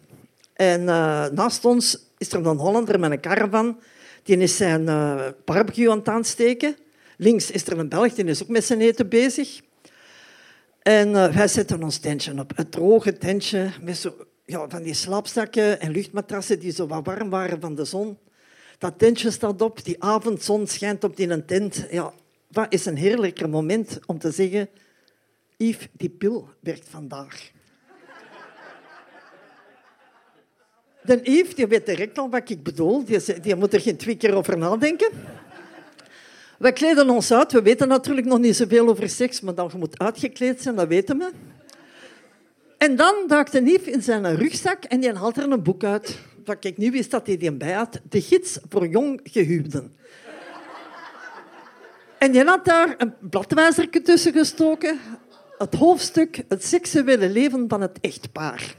En 0.53 0.81
uh, 0.81 1.27
naast 1.27 1.65
ons 1.65 1.97
is 2.17 2.31
er 2.31 2.45
een 2.45 2.57
Hollander 2.57 3.00
met 3.00 3.12
een 3.12 3.19
caravan. 3.19 3.79
Die 4.24 4.38
is 4.38 4.57
zijn 4.57 4.81
uh, 4.81 5.27
barbecue 5.45 5.91
aan 5.91 5.97
het 5.97 6.07
aansteken. 6.07 6.75
Links 7.17 7.51
is 7.51 7.67
er 7.67 7.79
een 7.79 7.89
Belg, 7.89 8.13
die 8.13 8.25
is 8.25 8.43
ook 8.43 8.50
met 8.50 8.65
zijn 8.65 8.81
eten 8.81 9.09
bezig. 9.09 9.62
En 10.81 11.12
wij 11.12 11.47
zetten 11.47 11.83
ons 11.83 11.97
tentje 11.97 12.39
op. 12.39 12.51
Het 12.55 12.71
droge 12.71 13.17
tentje 13.17 13.69
met 13.81 13.97
zo, 13.97 14.13
ja, 14.45 14.69
van 14.69 14.83
die 14.83 14.93
slaapzakken 14.93 15.79
en 15.79 15.91
luchtmatrassen 15.91 16.59
die 16.59 16.71
zo 16.71 16.88
wat 16.88 17.05
warm 17.05 17.29
waren 17.29 17.62
van 17.62 17.75
de 17.75 17.85
zon. 17.85 18.17
Dat 18.77 19.00
tentje 19.00 19.32
staat 19.32 19.62
op, 19.62 19.84
die 19.84 20.03
avondzon 20.03 20.67
schijnt 20.67 21.03
op 21.03 21.17
die 21.17 21.29
een 21.29 21.46
tent. 21.46 21.86
Ja, 21.91 22.13
wat 22.48 22.74
is 22.74 22.86
een 22.86 22.98
heerlijker 22.98 23.50
moment 23.50 24.00
om 24.05 24.20
te 24.20 24.32
zeggen... 24.32 24.70
Yves, 25.58 25.88
die 25.91 26.10
pil 26.10 26.50
werkt 26.60 26.89
vandaag. 26.89 27.51
De 31.01 31.20
Yves 31.24 31.55
die 31.55 31.67
weet 31.67 31.86
direct 31.86 32.17
al 32.17 32.29
wat 32.29 32.50
ik 32.50 32.63
bedoel. 32.63 33.05
Die, 33.05 33.39
die 33.39 33.55
moet 33.55 33.74
er 33.74 33.82
geen 33.82 33.98
twee 33.98 34.17
keer 34.17 34.34
over 34.34 34.58
nadenken. 34.58 35.10
We 36.58 36.72
kleden 36.72 37.10
ons 37.10 37.32
uit. 37.32 37.51
We 37.51 37.62
weten 37.62 37.88
natuurlijk 37.88 38.27
nog 38.27 38.39
niet 38.39 38.55
zoveel 38.55 38.88
over 38.88 39.10
seks, 39.10 39.41
maar 39.41 39.55
dan 39.55 39.70
je 39.72 39.77
moet 39.77 40.00
uitgekleed 40.00 40.62
zijn, 40.62 40.75
dat 40.75 40.88
weten 40.88 41.17
we. 41.17 41.32
En 42.77 42.96
dan 42.96 43.15
duikt 43.27 43.51
de 43.51 43.62
Yves 43.62 43.94
in 43.94 44.01
zijn 44.01 44.36
rugzak 44.36 44.84
en 44.84 45.00
die 45.00 45.13
haalt 45.13 45.38
er 45.38 45.51
een 45.51 45.63
boek 45.63 45.84
uit. 45.84 46.20
Wat 46.45 46.65
ik 46.65 46.77
nu 46.77 46.91
wist 46.91 47.11
dat 47.11 47.27
hij 47.27 47.37
die 47.37 47.51
bij 47.51 47.71
had. 47.71 47.99
De 48.09 48.21
gids 48.21 48.59
voor 48.69 48.87
jong 48.87 49.19
gehuwden. 49.23 49.95
En 52.17 52.31
die 52.31 52.43
had 52.43 52.65
daar 52.65 52.95
een 52.97 53.13
bladwijzertje 53.29 54.01
tussen 54.01 54.33
gestoken. 54.33 54.99
Het 55.57 55.73
hoofdstuk 55.75 56.43
Het 56.47 56.65
seksuele 56.65 57.29
leven 57.29 57.65
van 57.67 57.81
het 57.81 57.99
echtpaar. 58.01 58.75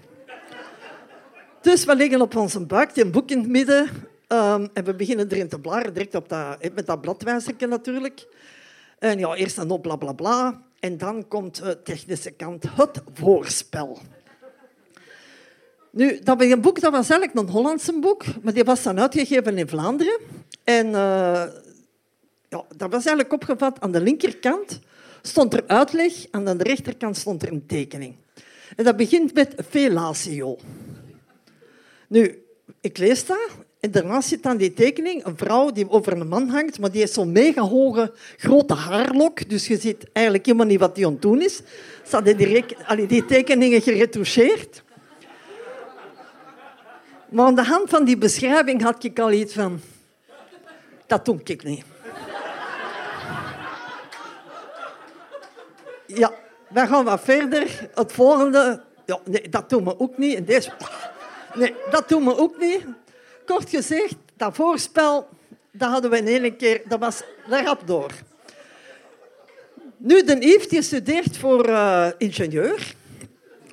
Dus 1.60 1.84
we 1.84 1.96
liggen 1.96 2.20
op 2.20 2.36
onze 2.36 2.66
buik, 2.66 2.96
een 2.96 3.10
boek 3.10 3.30
in 3.30 3.38
het 3.38 3.48
midden. 3.48 3.88
Um, 4.28 4.68
en 4.72 4.84
we 4.84 4.94
beginnen 4.94 5.28
erin 5.28 5.48
te 5.48 5.60
bladeren, 5.60 5.94
direct 5.94 6.14
op 6.14 6.28
dat, 6.28 6.72
met 6.74 6.86
dat 6.86 7.00
bladwijzertje 7.00 7.66
natuurlijk. 7.66 8.26
En 8.98 9.18
ja, 9.18 9.34
eerst 9.34 9.58
een 9.58 9.70
op 9.70 9.82
bla 9.82 9.96
bla 9.96 10.12
bla. 10.12 10.62
En 10.80 10.98
dan 10.98 11.28
komt 11.28 11.62
de 11.62 11.82
technische 11.82 12.30
kant, 12.30 12.64
het 12.76 13.02
voorspel. 13.14 13.98
Nu, 15.96 16.18
dat 16.22 16.40
een 16.40 16.60
boek 16.60 16.80
dat 16.80 16.92
was 16.92 17.10
eigenlijk 17.10 17.40
een 17.40 17.54
Hollandse 17.54 17.98
boek, 17.98 18.24
maar 18.42 18.52
die 18.52 18.64
was 18.64 18.82
dan 18.82 19.00
uitgegeven 19.00 19.58
in 19.58 19.68
Vlaanderen. 19.68 20.18
En 20.64 20.86
uh, 20.86 20.92
ja, 22.48 22.64
dat 22.76 22.90
was 22.90 23.04
eigenlijk 23.04 23.32
opgevat 23.32 23.80
aan 23.80 23.92
de 23.92 24.00
linkerkant 24.00 24.80
stond 25.22 25.54
er 25.54 25.64
uitleg, 25.66 26.12
aan 26.30 26.44
de 26.44 26.56
rechterkant 26.58 27.16
stond 27.16 27.42
er 27.42 27.52
een 27.52 27.66
tekening. 27.66 28.14
En 28.76 28.84
dat 28.84 28.96
begint 28.96 29.34
met 29.34 29.54
fellatio. 29.68 30.58
Nu, 32.08 32.42
ik 32.80 32.98
lees 32.98 33.26
dat 33.26 33.50
en 33.80 33.90
daarnaast 33.90 34.28
zit 34.28 34.42
dan 34.42 34.56
die 34.56 34.74
tekening 34.74 35.24
een 35.24 35.36
vrouw 35.36 35.70
die 35.70 35.90
over 35.90 36.12
een 36.12 36.28
man 36.28 36.48
hangt, 36.48 36.78
maar 36.78 36.90
die 36.90 37.00
heeft 37.00 37.12
zo'n 37.12 37.32
mega 37.32 37.62
hoge, 37.62 38.12
grote 38.36 38.74
haarlok. 38.74 39.48
Dus 39.48 39.66
je 39.66 39.78
ziet 39.78 40.04
eigenlijk 40.12 40.46
helemaal 40.46 40.66
niet 40.66 40.80
wat 40.80 40.94
die 40.94 41.06
aan 41.06 41.12
het 41.12 41.22
doen 41.22 41.42
is. 41.42 41.56
Ze 42.08 42.16
hadden 42.86 43.08
die 43.08 43.24
tekeningen 43.24 43.82
geretoucheerd. 43.82 44.84
Maar 47.28 47.46
aan 47.46 47.54
de 47.54 47.64
hand 47.64 47.90
van 47.90 48.04
die 48.04 48.18
beschrijving 48.18 48.82
had 48.82 49.04
ik 49.04 49.18
al 49.18 49.32
iets 49.32 49.54
van... 49.54 49.80
Dat 51.06 51.24
doe 51.24 51.40
ik 51.44 51.64
niet. 51.64 51.84
Ja, 56.06 56.32
we 56.68 56.86
gaan 56.86 57.04
wat 57.04 57.20
verder. 57.20 57.88
Het 57.94 58.12
volgende... 58.12 58.82
Ja, 59.06 59.18
nee, 59.24 59.48
dat 59.48 59.70
doen 59.70 59.84
we 59.84 59.98
ook 59.98 60.18
niet. 60.18 60.46
Deze... 60.46 60.70
Nee, 61.54 61.74
dat 61.90 62.08
doen 62.08 62.24
we 62.24 62.38
ook 62.38 62.58
niet. 62.58 62.84
Kort 63.46 63.70
gezegd, 63.70 64.14
dat 64.36 64.54
voorspel, 64.54 65.28
dat 65.70 65.90
hadden 65.90 66.10
we 66.10 66.16
in 66.18 66.26
één 66.26 66.56
keer... 66.56 66.82
Dat 66.88 66.98
was 66.98 67.22
rap 67.48 67.86
door. 67.86 68.10
Nu, 69.96 70.22
de 70.22 70.36
Yves 70.40 70.68
die 70.68 70.82
studeert 70.82 71.36
voor 71.36 71.68
uh, 71.68 72.08
ingenieur. 72.18 72.94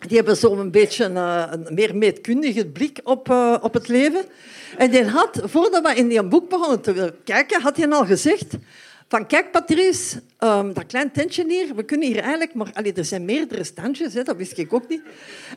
Die 0.08 0.18
hebben 0.18 0.38
zo 0.38 0.56
een 0.58 0.72
beetje 0.72 1.10
uh, 1.10 1.44
een 1.50 1.74
meer 1.74 1.96
meetkundige 1.96 2.66
blik 2.66 3.00
op, 3.04 3.30
uh, 3.30 3.56
op 3.62 3.74
het 3.74 3.88
leven. 3.88 4.26
En 4.78 4.92
die 4.92 5.04
had, 5.04 5.42
voordat 5.44 5.84
we 5.88 5.96
in 5.96 6.08
die 6.08 6.24
boek 6.24 6.50
begonnen 6.50 6.82
te 6.82 7.14
kijken, 7.24 7.62
had 7.62 7.78
hij 7.78 7.90
al 7.90 8.06
gezegd 8.06 8.58
van 9.14 9.28
kijk 9.28 9.52
Patrice, 9.52 10.22
um, 10.40 10.74
dat 10.74 10.86
klein 10.86 11.12
tentje 11.12 11.46
hier, 11.48 11.76
we 11.76 11.84
kunnen 11.84 12.08
hier 12.08 12.20
eigenlijk 12.20 12.54
maar... 12.54 12.70
Allee, 12.74 12.94
er 12.94 13.06
zijn 13.06 13.26
meerdere 13.26 13.64
standjes, 13.64 14.14
hè, 14.14 14.24
dat 14.24 14.36
wist 14.36 14.58
ik 14.58 14.74
ook 14.74 14.88
niet. 14.88 15.02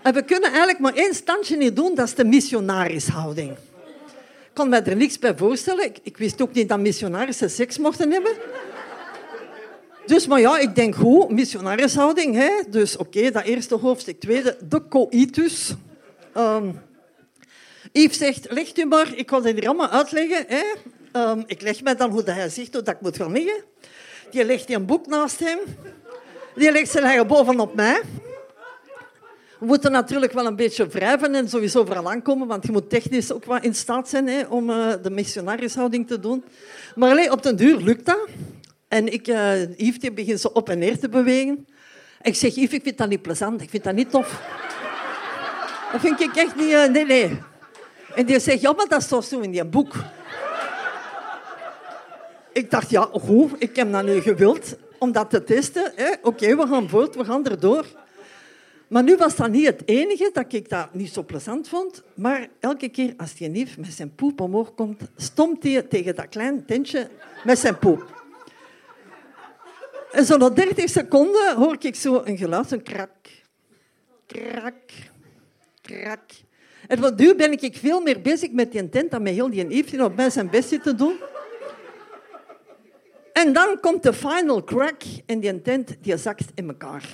En 0.03 0.15
we 0.15 0.23
kunnen 0.23 0.49
eigenlijk 0.49 0.79
maar 0.79 0.95
één 0.95 1.15
standje 1.15 1.57
niet 1.57 1.77
doen, 1.77 1.95
dat 1.95 2.07
is 2.07 2.15
de 2.15 2.25
missionarishouding. 2.25 3.51
Ik 3.51 4.53
kon 4.63 4.69
me 4.69 4.77
er 4.77 4.97
niks 4.97 5.19
bij 5.19 5.37
voorstellen. 5.37 5.93
Ik 6.03 6.17
wist 6.17 6.43
ook 6.43 6.53
niet 6.53 6.69
dat 6.69 6.79
missionarissen 6.79 7.51
seks 7.51 7.79
mochten 7.79 8.11
hebben. 8.11 8.33
Dus, 10.07 10.27
maar 10.27 10.41
ja, 10.41 10.59
ik 10.59 10.75
denk 10.75 10.95
goed, 10.95 11.31
missionarishouding. 11.31 12.35
Hè? 12.35 12.51
Dus 12.69 12.97
oké, 12.97 13.31
dat 13.31 13.45
eerste 13.45 13.75
hoofdstuk. 13.75 14.21
Tweede, 14.21 14.57
de 14.69 14.89
coitus. 14.89 15.75
Um, 16.37 16.81
Yves 17.93 18.19
zegt, 18.19 18.53
leg 18.53 18.77
u 18.77 18.85
maar, 18.85 19.13
ik 19.15 19.31
ga 19.31 19.43
het 19.43 19.55
hier 19.55 19.67
allemaal 19.67 19.89
uitleggen. 19.89 20.45
Hè? 20.49 20.65
Um, 21.21 21.45
ik 21.47 21.63
leg 21.63 21.83
mij 21.83 21.97
dan 21.97 22.11
hoe 22.11 22.23
hij 22.23 22.49
zegt 22.49 22.73
dat 22.73 22.89
ik 22.89 23.01
moet 23.01 23.17
gaan 23.17 23.33
liggen. 23.33 23.65
Die 24.31 24.45
legt 24.45 24.71
een 24.71 24.87
boek 24.87 25.07
naast 25.07 25.39
hem. 25.39 25.59
Die 26.55 26.73
legt 26.73 26.91
zijn 26.91 27.05
eigen 27.05 27.27
bovenop 27.27 27.75
mij. 27.75 28.01
We 29.59 29.67
moeten 29.67 29.93
natuurlijk 29.93 30.33
wel 30.33 30.47
een 30.47 30.57
beetje 30.57 30.87
wrijven 30.87 31.35
en 31.35 31.49
sowieso 31.49 31.85
vooral 31.85 32.11
aankomen, 32.11 32.47
want 32.47 32.67
je 32.67 32.73
moet 32.73 32.91
technisch 32.91 33.33
ook 33.33 33.45
wel 33.45 33.61
in 33.61 33.75
staat 33.75 34.09
zijn 34.09 34.29
hè, 34.29 34.47
om 34.47 34.71
uh, 34.71 34.93
de 35.03 35.11
missionarishouding 35.11 36.07
te 36.07 36.21
doen. 36.21 36.45
Maar 36.95 37.11
alleen, 37.11 37.33
op 37.33 37.43
den 37.43 37.57
duur 37.57 37.77
lukt 37.77 38.07
dat. 38.07 38.29
En 38.89 39.13
ik, 39.13 39.29
uh, 39.29 39.77
Yves 39.77 40.15
begint 40.15 40.41
zo 40.41 40.49
op 40.49 40.69
en 40.69 40.79
neer 40.79 40.99
te 40.99 41.09
bewegen. 41.09 41.67
ik 42.23 42.35
zeg, 42.35 42.55
Yves, 42.55 42.73
ik 42.73 42.83
vind 42.83 42.99
dat 42.99 43.09
niet 43.09 43.23
plezant, 43.23 43.63
ik 43.63 43.71
vind 43.71 43.85
dat 43.85 43.95
niet 43.95 44.11
tof. 44.11 44.43
Dat 45.93 46.01
vind 46.01 46.21
ik 46.21 46.37
echt 46.37 46.57
niet... 46.57 46.71
Uh, 46.71 46.87
nee, 46.87 47.05
nee. 47.05 47.39
En 48.15 48.27
die 48.27 48.41
zegt, 48.41 48.61
ja, 48.61 48.73
maar 48.73 48.89
dat 48.89 49.03
staat 49.03 49.25
zo 49.25 49.41
in 49.41 49.51
die 49.51 49.65
boek 49.65 49.95
ik 52.57 52.71
dacht, 52.71 52.91
ja, 52.91 53.09
goed, 53.13 53.53
ik 53.59 53.77
heb 53.77 53.93
dat 53.93 54.05
nu 54.05 54.21
gewild 54.21 54.77
om 54.99 55.13
dat 55.13 55.31
te 55.31 55.45
testen. 55.45 55.93
Oké, 56.23 56.57
we 56.57 56.67
gaan 56.67 56.89
voort, 56.89 57.15
we 57.15 57.25
gaan 57.25 57.47
erdoor. 57.47 57.87
Maar 58.89 59.03
nu 59.03 59.17
was 59.17 59.37
dat 59.37 59.51
niet 59.51 59.67
het 59.67 59.83
enige 59.85 60.31
dat 60.33 60.53
ik 60.53 60.69
dat 60.69 60.95
niet 60.95 61.13
zo 61.13 61.23
plezant 61.23 61.69
vond. 61.69 62.03
Maar 62.15 62.49
elke 62.61 62.89
keer 62.89 63.15
als 63.17 63.35
die 63.35 63.49
neef 63.49 63.79
met 63.79 63.93
zijn 63.93 64.15
poep 64.15 64.41
omhoog 64.41 64.75
komt, 64.75 65.03
stomt 65.17 65.63
hij 65.63 65.83
tegen 65.83 66.15
dat 66.15 66.29
klein 66.29 66.65
tentje 66.67 67.09
met 67.45 67.59
zijn 67.59 67.79
poep. 67.79 68.16
En 70.17 70.25
zo 70.25 70.37
na 70.37 70.49
30 70.49 70.89
seconden 70.91 71.57
hoor 71.57 71.77
ik 71.79 71.95
zo 71.95 72.23
een 72.25 72.37
geluid, 72.37 72.71
een 72.71 72.83
krak, 72.83 73.11
krak, 74.27 74.91
krak. 75.83 76.31
En 76.89 76.99
van 76.99 77.13
nu 77.17 77.35
ben 77.35 77.53
ik 77.53 77.77
veel 77.77 78.01
meer 78.01 78.21
bezig 78.21 78.51
met 78.51 78.73
die 78.73 78.89
tent 78.89 79.11
dan 79.11 79.23
met 79.23 79.33
heel 79.35 79.51
die 79.51 79.85
die 79.85 80.05
op 80.05 80.17
mij 80.17 80.31
zijn 80.31 80.51
best 80.51 80.83
te 80.83 80.95
doen. 80.95 81.17
En 83.33 83.53
dan 83.53 83.81
komt 83.81 84.03
de 84.03 84.13
final 84.13 84.65
crack 84.65 85.03
en 85.27 85.41
die 85.41 85.63
tent 85.63 85.97
die 86.01 86.17
zakt 86.17 86.45
in 86.55 86.69
elkaar. 86.69 87.05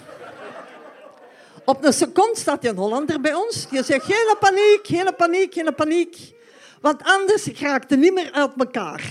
Op 1.65 1.85
een 1.85 1.93
seconde 1.93 2.39
staat 2.39 2.65
een 2.65 2.77
Hollander 2.77 3.21
bij 3.21 3.35
ons. 3.35 3.69
Die 3.69 3.83
zegt, 3.83 4.05
geen 4.05 4.37
paniek, 4.41 4.81
geen 4.83 5.15
paniek, 5.17 5.55
geen 5.55 5.75
paniek. 5.75 6.33
Want 6.81 7.03
anders 7.03 7.47
raakt 7.47 7.97
niet 7.97 8.15
meer 8.15 8.33
uit 8.33 8.51
elkaar. 8.59 9.03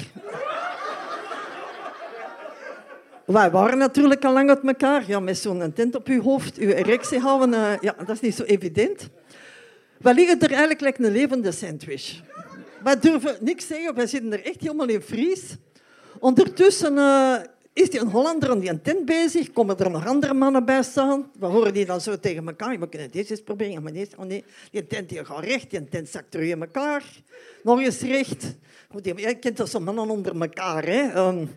Wij 3.32 3.52
waren 3.52 3.78
natuurlijk 3.78 4.26
al 4.26 4.34
lang 4.34 4.50
uit 4.50 4.64
elkaar. 4.64 5.04
Ja, 5.08 5.20
met 5.20 5.38
zo'n 5.38 5.74
tent 5.74 5.96
op 5.96 6.08
uw 6.08 6.22
hoofd, 6.22 6.58
uw 6.58 6.70
erectie 6.70 7.20
houden, 7.20 7.50
uh, 7.54 7.74
ja, 7.82 7.96
dat 7.98 8.10
is 8.10 8.20
niet 8.20 8.36
zo 8.36 8.44
evident. 8.44 9.10
We 9.98 10.14
liggen 10.14 10.40
er 10.40 10.50
eigenlijk 10.50 10.82
like 10.82 11.04
een 11.04 11.12
levende 11.12 11.52
sandwich. 11.52 12.22
Wij 12.84 13.00
durven 13.00 13.38
niks 13.40 13.68
zeggen, 13.68 13.96
wij 13.96 14.08
zitten 14.08 14.34
er 14.34 14.46
echt 14.46 14.62
helemaal 14.62 14.88
in 14.88 15.02
vries. 15.02 15.56
Ondertussen 16.20 16.94
uh, 16.98 17.36
is 17.74 17.90
die 17.90 18.00
een 18.00 18.10
Hollander 18.10 18.50
aan 18.50 18.60
die 18.60 18.82
tent 18.82 19.06
bezig. 19.06 19.52
Komen 19.52 19.78
er 19.78 19.90
nog 19.90 20.08
andere 20.08 20.34
mannen 20.34 20.66
bij 20.66 20.84
staan. 20.84 21.32
We 21.40 21.46
horen 21.46 21.74
die 21.74 21.86
dan 21.86 22.02
zo 22.02 22.20
tegen 22.20 22.48
elkaar. 22.48 22.80
We 22.80 22.90
kunnen 22.90 23.12
deze 23.12 23.32
eens 23.32 23.42
proberen. 23.42 23.84
Maar 23.84 23.94
deze, 23.94 24.12
oh 24.18 24.26
nee, 24.26 24.44
die 24.72 24.88
tent 24.88 25.10
die 25.10 25.26
gaat 25.26 25.44
recht. 25.44 25.70
Die 25.70 25.90
tent 25.90 26.10
zakt 26.10 26.32
terug 26.32 26.50
in 26.50 26.62
elkaar. 26.62 27.04
Nog 27.64 27.80
eens 27.80 28.02
recht. 28.02 28.56
Je 29.04 29.36
kent 29.40 29.58
dat 29.58 29.70
zo'n 29.70 29.84
mannen 29.84 30.10
onder 30.10 30.42
elkaar. 30.42 30.86
Hè? 30.86 31.28
Um, 31.28 31.50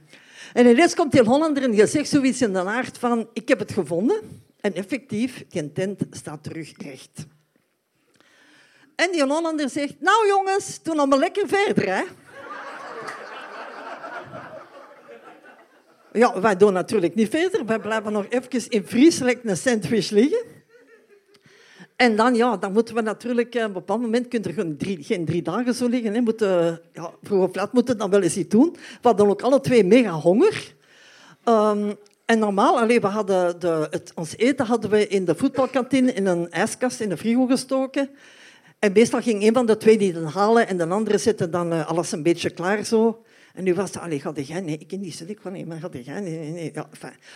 en 0.53 0.67
ineens 0.67 0.95
komt 0.95 1.13
die 1.13 1.23
Hollander 1.23 1.63
en 1.63 1.71
die 1.71 1.87
zegt 1.87 2.09
zoiets 2.09 2.43
in 2.43 2.53
de 2.53 2.65
aard 2.65 2.99
van... 2.99 3.29
Ik 3.33 3.49
heb 3.49 3.59
het 3.59 3.73
gevonden. 3.73 4.43
En 4.61 4.75
effectief, 4.75 5.45
die 5.49 5.73
tent 5.73 6.01
staat 6.11 6.43
terug 6.43 6.73
recht. 6.77 7.27
En 8.97 9.13
die 9.13 9.23
Hollander 9.23 9.69
zegt... 9.69 9.95
Nou 10.01 10.27
jongens, 10.27 10.83
doen 10.83 10.99
allemaal 10.99 11.19
lekker 11.19 11.49
verder, 11.49 11.95
hè. 11.95 12.03
Ja, 16.13 16.41
wij 16.41 16.57
doen 16.57 16.73
natuurlijk 16.73 17.15
niet 17.15 17.29
verder. 17.29 17.67
Wij 17.67 17.79
blijven 17.79 18.13
nog 18.13 18.27
even 18.29 18.71
in 18.71 18.87
Friesland 18.87 19.39
een 19.43 19.57
sandwich 19.57 20.11
liggen. 20.11 20.54
En 22.05 22.17
dan, 22.17 22.35
ja, 22.35 22.57
dan 22.57 22.73
moeten 22.73 22.95
we 22.95 23.01
natuurlijk... 23.01 23.55
eh, 23.55 23.61
Op 23.63 23.67
een 23.67 23.73
bepaald 23.73 24.01
moment 24.01 24.29
kun 24.29 24.43
je 24.43 24.49
er 24.49 24.55
gewoon 24.55 24.77
drie, 24.77 25.03
geen 25.03 25.25
drie 25.25 25.43
dagen 25.43 25.75
zo 25.75 25.89
liggen. 25.89 26.15
Hè. 26.15 26.21
Moeten, 26.21 26.81
ja, 26.93 27.11
vroeg 27.23 27.49
of 27.49 27.55
laat 27.55 27.73
moeten 27.73 27.99
dan 27.99 28.11
wel 28.11 28.23
eens 28.23 28.37
iets 28.37 28.49
doen. 28.49 28.71
We 28.73 29.09
hadden 29.09 29.29
ook 29.29 29.43
alle 29.43 29.61
twee 29.61 29.85
mega 29.85 30.11
honger. 30.11 30.75
Ehm, 31.45 31.93
en 32.25 32.39
normaal, 32.39 32.81
allee, 32.81 33.01
we 33.01 33.07
hadden 33.07 33.61
de, 33.61 33.87
het, 33.91 34.13
ons 34.15 34.37
eten 34.37 34.67
hadden 34.67 34.91
we 34.91 35.09
in 35.09 35.25
de 35.25 35.35
voetbalkantine 35.35 36.13
in 36.13 36.27
een 36.27 36.51
ijskast 36.51 37.01
in 37.01 37.09
de 37.09 37.17
frigo 37.17 37.47
gestoken. 37.47 38.11
En 38.79 38.93
meestal 38.93 39.21
ging 39.21 39.43
een 39.43 39.55
van 39.55 39.67
de 39.67 39.77
twee 39.77 39.99
die 39.99 40.19
halen 40.19 40.69
en 40.69 40.77
de 40.77 40.87
andere 40.87 41.19
zette 41.19 41.51
dan 41.51 41.73
eh, 41.73 41.87
alles 41.87 42.13
een 42.13 42.23
beetje 42.23 42.51
klaar 42.51 42.85
zo. 42.85 43.25
En 43.55 43.65
nu 43.65 43.75
was 43.75 43.91
het, 43.93 44.03
allee, 44.03 44.21
gaat 44.21 44.47
jij? 44.47 44.61
Nee, 44.61 44.79
ik 44.79 44.89
ken 44.89 45.01
die 45.01 45.13
silicon 45.13 45.53
niet, 45.53 45.67
maar 45.67 45.79
gaat 45.79 46.05
jij? 46.05 46.21
Nee, 46.21 46.39
nee, 46.39 46.51
nee. 46.51 46.71
Ja. 46.75 46.89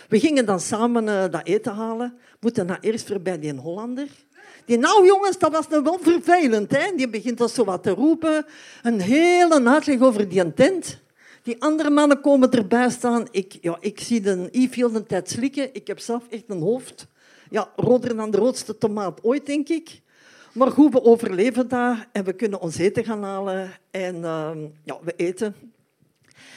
We 0.09 0.19
gingen 0.19 0.45
dan 0.45 0.59
samen 0.59 1.07
eh, 1.07 1.31
dat 1.31 1.41
eten 1.47 1.73
halen. 1.73 2.17
Moeten 2.39 2.65
nou 2.65 2.79
eerst 2.81 3.07
voorbij 3.07 3.39
die 3.39 3.53
Hollander. 3.53 4.07
Die, 4.69 4.77
nou 4.77 5.05
jongens, 5.05 5.37
dat 5.37 5.51
was 5.51 5.67
nou 5.67 5.83
wel 5.83 5.99
vervelend. 6.01 6.71
Hè? 6.71 6.95
Die 6.95 7.09
begint 7.09 7.37
dan 7.37 7.49
zo 7.49 7.63
wat 7.63 7.83
te 7.83 7.89
roepen. 7.89 8.45
Een 8.83 9.01
hele 9.01 9.69
uitleg 9.69 10.01
over 10.01 10.29
die 10.29 10.53
tent. 10.53 10.99
Die 11.43 11.61
andere 11.61 11.89
mannen 11.89 12.21
komen 12.21 12.51
erbij 12.51 12.89
staan. 12.89 13.27
Ik, 13.31 13.57
ja, 13.61 13.77
ik 13.79 13.99
zie 13.99 14.21
de 14.21 14.47
heel 14.51 14.91
de 14.91 15.05
tijd 15.05 15.29
slikken. 15.29 15.73
Ik 15.73 15.87
heb 15.87 15.99
zelf 15.99 16.23
echt 16.29 16.43
een 16.47 16.61
hoofd. 16.61 17.07
Ja, 17.49 17.71
roder 17.75 18.15
dan 18.15 18.31
de 18.31 18.37
roodste 18.37 18.77
tomaat 18.77 19.23
ooit, 19.23 19.45
denk 19.45 19.69
ik. 19.69 20.01
Maar 20.53 20.71
goed, 20.71 20.93
we 20.93 21.03
overleven 21.03 21.67
dat 21.67 21.97
en 22.11 22.23
we 22.23 22.33
kunnen 22.33 22.61
ons 22.61 22.77
eten 22.77 23.03
gaan 23.03 23.23
halen. 23.23 23.71
En 23.91 24.23
ehm, 24.23 24.59
ja, 24.83 24.97
we 25.03 25.13
eten. 25.15 25.55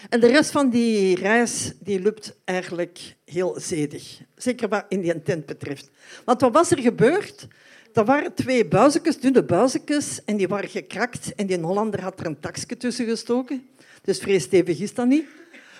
En 0.08 0.20
de 0.20 0.26
rest 0.26 0.50
van 0.50 0.70
die 0.70 1.16
reis 1.16 1.72
die 1.80 2.02
loopt 2.02 2.36
eigenlijk 2.44 3.16
heel 3.24 3.54
zedig. 3.58 4.20
Zeker 4.36 4.68
wat 4.68 4.84
in 4.88 5.00
die 5.00 5.22
tent 5.22 5.46
betreft. 5.46 5.90
Want 6.24 6.40
wat 6.40 6.52
was 6.52 6.70
er 6.70 6.78
gebeurd? 6.78 7.48
Er 7.92 8.04
waren 8.04 8.34
twee 8.34 8.66
buizekjes, 8.66 9.20
dunne 9.20 9.44
buizekjes, 9.44 10.24
en 10.24 10.36
die 10.36 10.48
waren 10.48 10.68
gekrakt. 10.68 11.34
En 11.34 11.46
die 11.46 11.60
Hollander 11.60 12.02
had 12.02 12.20
er 12.20 12.26
een 12.26 12.40
taksje 12.40 12.76
tussen 12.76 13.06
gestoken. 13.06 13.68
Dus 14.02 14.18
vrij 14.18 14.38
stevig 14.38 14.80
is 14.80 14.94
dat 14.94 15.06
niet. 15.06 15.24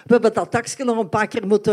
We 0.05 0.13
hebben 0.13 0.35
dat 0.35 0.51
taksje 0.51 0.85
nog 0.85 0.99
een 0.99 1.09
paar 1.09 1.29
keer 1.29 1.47
moeten 1.47 1.73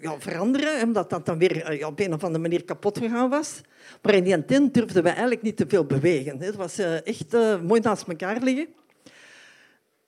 ja, 0.00 0.14
veranderen, 0.18 0.82
omdat 0.82 1.10
dat 1.10 1.26
dan 1.26 1.38
weer 1.38 1.62
eh, 1.62 1.78
ja, 1.78 1.86
op 1.86 2.00
een 2.00 2.14
of 2.14 2.24
andere 2.24 2.42
manier 2.42 2.64
kapot 2.64 2.98
gegaan 2.98 3.30
was. 3.30 3.60
Maar 4.02 4.14
in 4.14 4.24
die 4.24 4.44
tent 4.44 4.74
durfden 4.74 5.02
we 5.02 5.08
eigenlijk 5.08 5.42
niet 5.42 5.56
te 5.56 5.64
veel 5.68 5.84
bewegen. 5.84 6.40
Het 6.40 6.56
was 6.56 6.78
eh, 6.78 7.06
echt 7.06 7.34
eh, 7.34 7.60
mooi 7.60 7.80
naast 7.80 8.08
elkaar 8.08 8.42
liggen. 8.42 8.68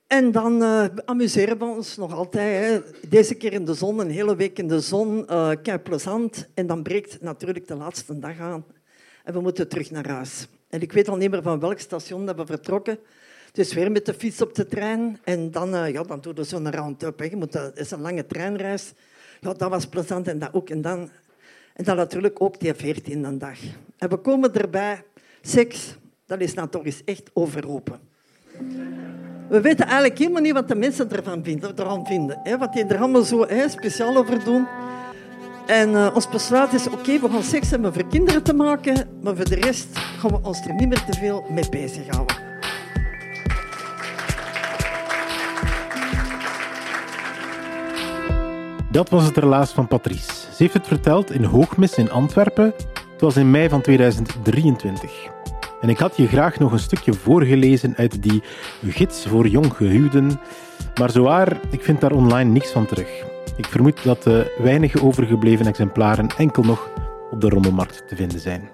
En 0.06 0.32
dan 0.32 0.62
eh, 0.62 0.84
amuseren 1.04 1.58
we 1.58 1.64
ons 1.64 1.96
nog 1.96 2.14
altijd. 2.14 2.94
Deze 3.08 3.34
keer 3.34 3.52
in 3.52 3.64
de 3.64 3.74
zon, 3.74 3.98
een 3.98 4.10
hele 4.10 4.36
week 4.36 4.58
in 4.58 4.68
de 4.68 4.80
zon, 4.80 5.26
uh, 5.30 5.74
plezant. 5.82 6.48
En 6.54 6.66
dan 6.66 6.82
breekt 6.82 7.20
natuurlijk 7.20 7.66
de 7.66 7.74
laatste 7.74 8.18
dag 8.18 8.40
aan. 8.40 8.64
En 9.24 9.32
we 9.32 9.40
moeten 9.40 9.68
terug 9.68 9.90
naar 9.90 10.08
huis. 10.08 10.48
En 10.68 10.80
ik 10.80 10.92
weet 10.92 11.08
al 11.08 11.16
niet 11.16 11.30
meer 11.30 11.42
van 11.42 11.60
welk 11.60 11.78
station 11.78 12.26
dat 12.26 12.36
we 12.36 12.46
vertrokken. 12.46 12.98
Dus 13.52 13.72
weer 13.72 13.92
met 13.92 14.06
de 14.06 14.14
fiets 14.14 14.40
op 14.40 14.54
de 14.54 14.66
trein. 14.66 15.18
En 15.24 15.50
dan, 15.50 15.74
uh, 15.74 15.92
ja, 15.92 16.02
dan 16.02 16.20
doe 16.20 16.32
je 16.36 16.44
zo'n 16.44 16.70
round-up. 16.70 17.50
dat 17.50 17.78
is 17.78 17.90
een 17.90 18.00
lange 18.00 18.26
treinreis. 18.26 18.92
Ja, 19.40 19.52
dat 19.52 19.70
was 19.70 19.86
plezant 19.86 20.28
en 20.28 20.38
dat 20.38 20.52
ook. 20.52 20.70
En 20.70 20.82
dan, 20.82 21.10
en 21.74 21.84
dan 21.84 21.96
natuurlijk 21.96 22.42
ook 22.42 22.60
die 22.60 22.74
veertiende 22.74 23.36
dag. 23.36 23.58
En 23.98 24.08
we 24.08 24.16
komen 24.16 24.54
erbij. 24.54 25.02
Seks, 25.40 25.96
dat 26.26 26.40
is 26.40 26.54
nou 26.54 26.68
toch 26.68 26.84
eens 26.84 27.04
echt 27.04 27.30
overroepen. 27.32 28.00
We 29.48 29.60
weten 29.60 29.84
eigenlijk 29.84 30.18
helemaal 30.18 30.42
niet 30.42 30.52
wat 30.52 30.68
de 30.68 30.74
mensen 30.74 31.10
ervan 31.10 31.44
vinden, 31.44 31.76
ervan 31.76 32.06
vinden 32.06 32.58
wat 32.58 32.72
die 32.72 32.84
er 32.84 32.98
allemaal 32.98 33.22
zo 33.22 33.46
speciaal 33.68 34.16
over 34.16 34.44
doen. 34.44 34.66
En 35.66 35.90
uh, 35.90 36.10
ons 36.14 36.28
besluit 36.28 36.72
is, 36.72 36.86
oké, 36.86 37.18
we 37.18 37.28
gaan 37.30 37.42
seks 37.42 37.70
hebben 37.70 37.92
voor 37.92 38.06
kinderen 38.06 38.42
te 38.42 38.54
maken, 38.54 39.08
maar 39.22 39.36
voor 39.36 39.48
de 39.48 39.54
rest 39.54 39.98
gaan 40.18 40.30
we 40.30 40.38
ons 40.42 40.66
er 40.66 40.74
niet 40.74 40.88
meer 40.88 41.04
te 41.04 41.18
veel 41.18 41.46
mee 41.50 41.68
bezighouden. 41.68 42.36
Dat 48.90 49.08
was 49.08 49.24
het 49.24 49.36
relaas 49.36 49.70
van 49.70 49.88
Patrice. 49.88 50.30
Ze 50.30 50.62
heeft 50.62 50.74
het 50.74 50.86
verteld 50.86 51.30
in 51.30 51.44
Hoogmis 51.44 51.94
in 51.94 52.10
Antwerpen. 52.10 52.72
Het 53.12 53.20
was 53.20 53.36
in 53.36 53.50
mei 53.50 53.68
van 53.68 53.80
2023. 53.80 55.12
En 55.80 55.88
ik 55.88 55.98
had 55.98 56.16
je 56.16 56.26
graag 56.26 56.58
nog 56.58 56.72
een 56.72 56.78
stukje 56.78 57.12
voorgelezen 57.12 57.94
uit 57.96 58.22
die 58.22 58.42
gids 58.86 59.26
voor 59.26 59.48
jonggehuwden. 59.48 60.40
Maar 60.98 61.10
zowaar, 61.10 61.60
ik 61.70 61.82
vind 61.82 62.00
daar 62.00 62.12
online 62.12 62.50
niks 62.50 62.70
van 62.70 62.86
terug. 62.86 63.33
Ik 63.56 63.66
vermoed 63.66 64.04
dat 64.04 64.22
de 64.22 64.54
weinige 64.58 65.02
overgebleven 65.02 65.66
exemplaren 65.66 66.28
enkel 66.36 66.62
nog 66.62 66.90
op 67.30 67.40
de 67.40 67.48
rommelmarkt 67.48 68.08
te 68.08 68.16
vinden 68.16 68.40
zijn. 68.40 68.68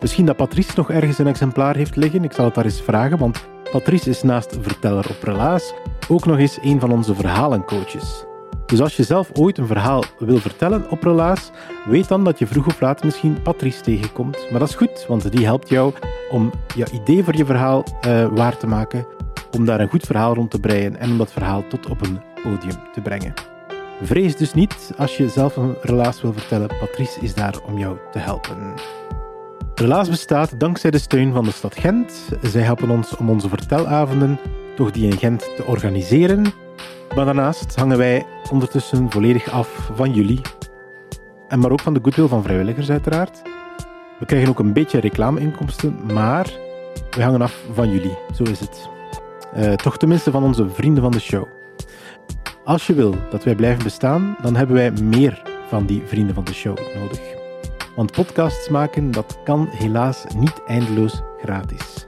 Misschien 0.00 0.26
dat 0.26 0.36
Patrice 0.36 0.72
nog 0.76 0.90
ergens 0.90 1.18
een 1.18 1.26
exemplaar 1.26 1.76
heeft 1.76 1.96
liggen. 1.96 2.24
Ik 2.24 2.32
zal 2.32 2.44
het 2.44 2.54
daar 2.54 2.64
eens 2.64 2.82
vragen, 2.82 3.18
want 3.18 3.46
Patrice 3.70 4.10
is 4.10 4.22
naast 4.22 4.56
verteller 4.60 5.06
op 5.10 5.22
relaas 5.22 5.74
ook 6.08 6.26
nog 6.26 6.38
eens 6.38 6.58
een 6.62 6.80
van 6.80 6.92
onze 6.92 7.14
verhalencoaches. 7.14 8.24
Dus 8.66 8.80
als 8.80 8.96
je 8.96 9.02
zelf 9.02 9.30
ooit 9.32 9.58
een 9.58 9.66
verhaal 9.66 10.04
wil 10.18 10.38
vertellen 10.38 10.90
op 10.90 11.02
relaas, 11.02 11.50
weet 11.88 12.08
dan 12.08 12.24
dat 12.24 12.38
je 12.38 12.46
vroeg 12.46 12.66
of 12.66 12.80
laat 12.80 13.04
misschien 13.04 13.42
Patrice 13.42 13.80
tegenkomt. 13.80 14.46
Maar 14.50 14.60
dat 14.60 14.68
is 14.68 14.74
goed, 14.74 15.04
want 15.08 15.32
die 15.32 15.44
helpt 15.44 15.68
jou 15.68 15.92
om 16.30 16.50
je 16.74 16.86
idee 16.92 17.24
voor 17.24 17.36
je 17.36 17.44
verhaal 17.44 17.84
uh, 18.06 18.26
waar 18.26 18.56
te 18.56 18.66
maken, 18.66 19.06
om 19.50 19.64
daar 19.64 19.80
een 19.80 19.88
goed 19.88 20.06
verhaal 20.06 20.34
rond 20.34 20.50
te 20.50 20.60
breien 20.60 20.96
en 20.98 21.10
om 21.10 21.18
dat 21.18 21.32
verhaal 21.32 21.66
tot 21.68 21.90
op 21.90 22.06
een 22.06 22.20
podium 22.42 22.76
te 22.92 23.00
brengen. 23.00 23.51
Vrees 24.04 24.36
dus 24.36 24.54
niet 24.54 24.92
als 24.96 25.16
je 25.16 25.28
zelf 25.28 25.56
een 25.56 25.74
relaas 25.80 26.22
wil 26.22 26.32
vertellen. 26.32 26.70
Patrice 26.80 27.20
is 27.20 27.34
daar 27.34 27.54
om 27.66 27.78
jou 27.78 27.96
te 28.10 28.18
helpen. 28.18 28.74
Relaas 29.74 30.08
bestaat 30.08 30.60
dankzij 30.60 30.90
de 30.90 30.98
steun 30.98 31.32
van 31.32 31.44
de 31.44 31.50
stad 31.50 31.74
Gent. 31.78 32.28
Zij 32.42 32.62
helpen 32.62 32.90
ons 32.90 33.16
om 33.16 33.30
onze 33.30 33.48
vertelavonden, 33.48 34.38
toch 34.76 34.90
die 34.90 35.04
in 35.04 35.18
Gent, 35.18 35.40
te 35.56 35.64
organiseren. 35.64 36.42
Maar 37.14 37.24
daarnaast 37.24 37.76
hangen 37.76 37.98
wij 37.98 38.26
ondertussen 38.50 39.10
volledig 39.10 39.50
af 39.50 39.90
van 39.94 40.12
jullie. 40.12 40.40
En 41.48 41.58
maar 41.58 41.70
ook 41.70 41.80
van 41.80 41.94
de 41.94 42.00
goodwill 42.02 42.26
van 42.26 42.42
vrijwilligers, 42.42 42.90
uiteraard. 42.90 43.42
We 44.18 44.26
krijgen 44.26 44.48
ook 44.48 44.58
een 44.58 44.72
beetje 44.72 45.00
reclameinkomsten, 45.00 46.00
maar 46.12 46.52
we 47.10 47.22
hangen 47.22 47.42
af 47.42 47.64
van 47.72 47.90
jullie. 47.92 48.18
Zo 48.34 48.42
is 48.42 48.60
het. 48.60 48.88
Uh, 49.56 49.72
toch 49.72 49.96
tenminste 49.96 50.30
van 50.30 50.42
onze 50.42 50.68
vrienden 50.68 51.02
van 51.02 51.12
de 51.12 51.20
show. 51.20 51.61
Als 52.64 52.86
je 52.86 52.94
wil 52.94 53.14
dat 53.30 53.44
wij 53.44 53.54
blijven 53.54 53.82
bestaan, 53.82 54.36
dan 54.42 54.56
hebben 54.56 54.76
wij 54.76 54.90
meer 54.90 55.42
van 55.68 55.86
die 55.86 56.02
vrienden 56.06 56.34
van 56.34 56.44
de 56.44 56.54
show 56.54 56.78
nodig. 56.94 57.20
Want 57.96 58.12
podcasts 58.12 58.68
maken, 58.68 59.10
dat 59.10 59.38
kan 59.44 59.68
helaas 59.70 60.24
niet 60.36 60.62
eindeloos 60.66 61.22
gratis. 61.40 62.06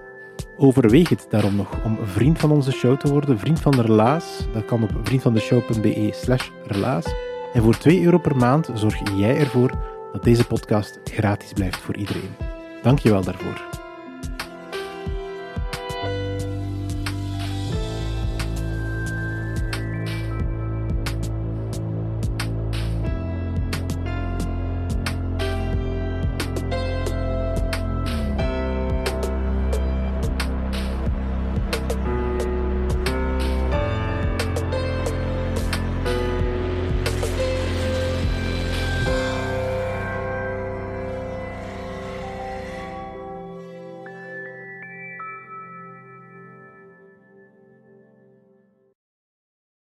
Overweeg 0.56 1.08
het 1.08 1.26
daarom 1.30 1.56
nog 1.56 1.84
om 1.84 1.98
vriend 2.02 2.38
van 2.38 2.50
onze 2.50 2.72
show 2.72 2.98
te 2.98 3.12
worden, 3.12 3.38
vriend 3.38 3.60
van 3.60 3.72
de 3.72 3.82
relaas. 3.82 4.46
Dat 4.52 4.64
kan 4.64 4.82
op 4.82 4.90
vriendvandeshow.be 5.02 6.10
slash 6.12 6.50
relaas. 6.66 7.06
En 7.52 7.62
voor 7.62 7.78
2 7.78 8.02
euro 8.02 8.18
per 8.18 8.36
maand 8.36 8.70
zorg 8.74 9.16
jij 9.16 9.38
ervoor 9.38 9.70
dat 10.12 10.24
deze 10.24 10.46
podcast 10.46 11.00
gratis 11.04 11.52
blijft 11.52 11.78
voor 11.80 11.96
iedereen. 11.96 12.34
Dank 12.82 12.98
je 12.98 13.10
wel 13.10 13.24
daarvoor. 13.24 13.73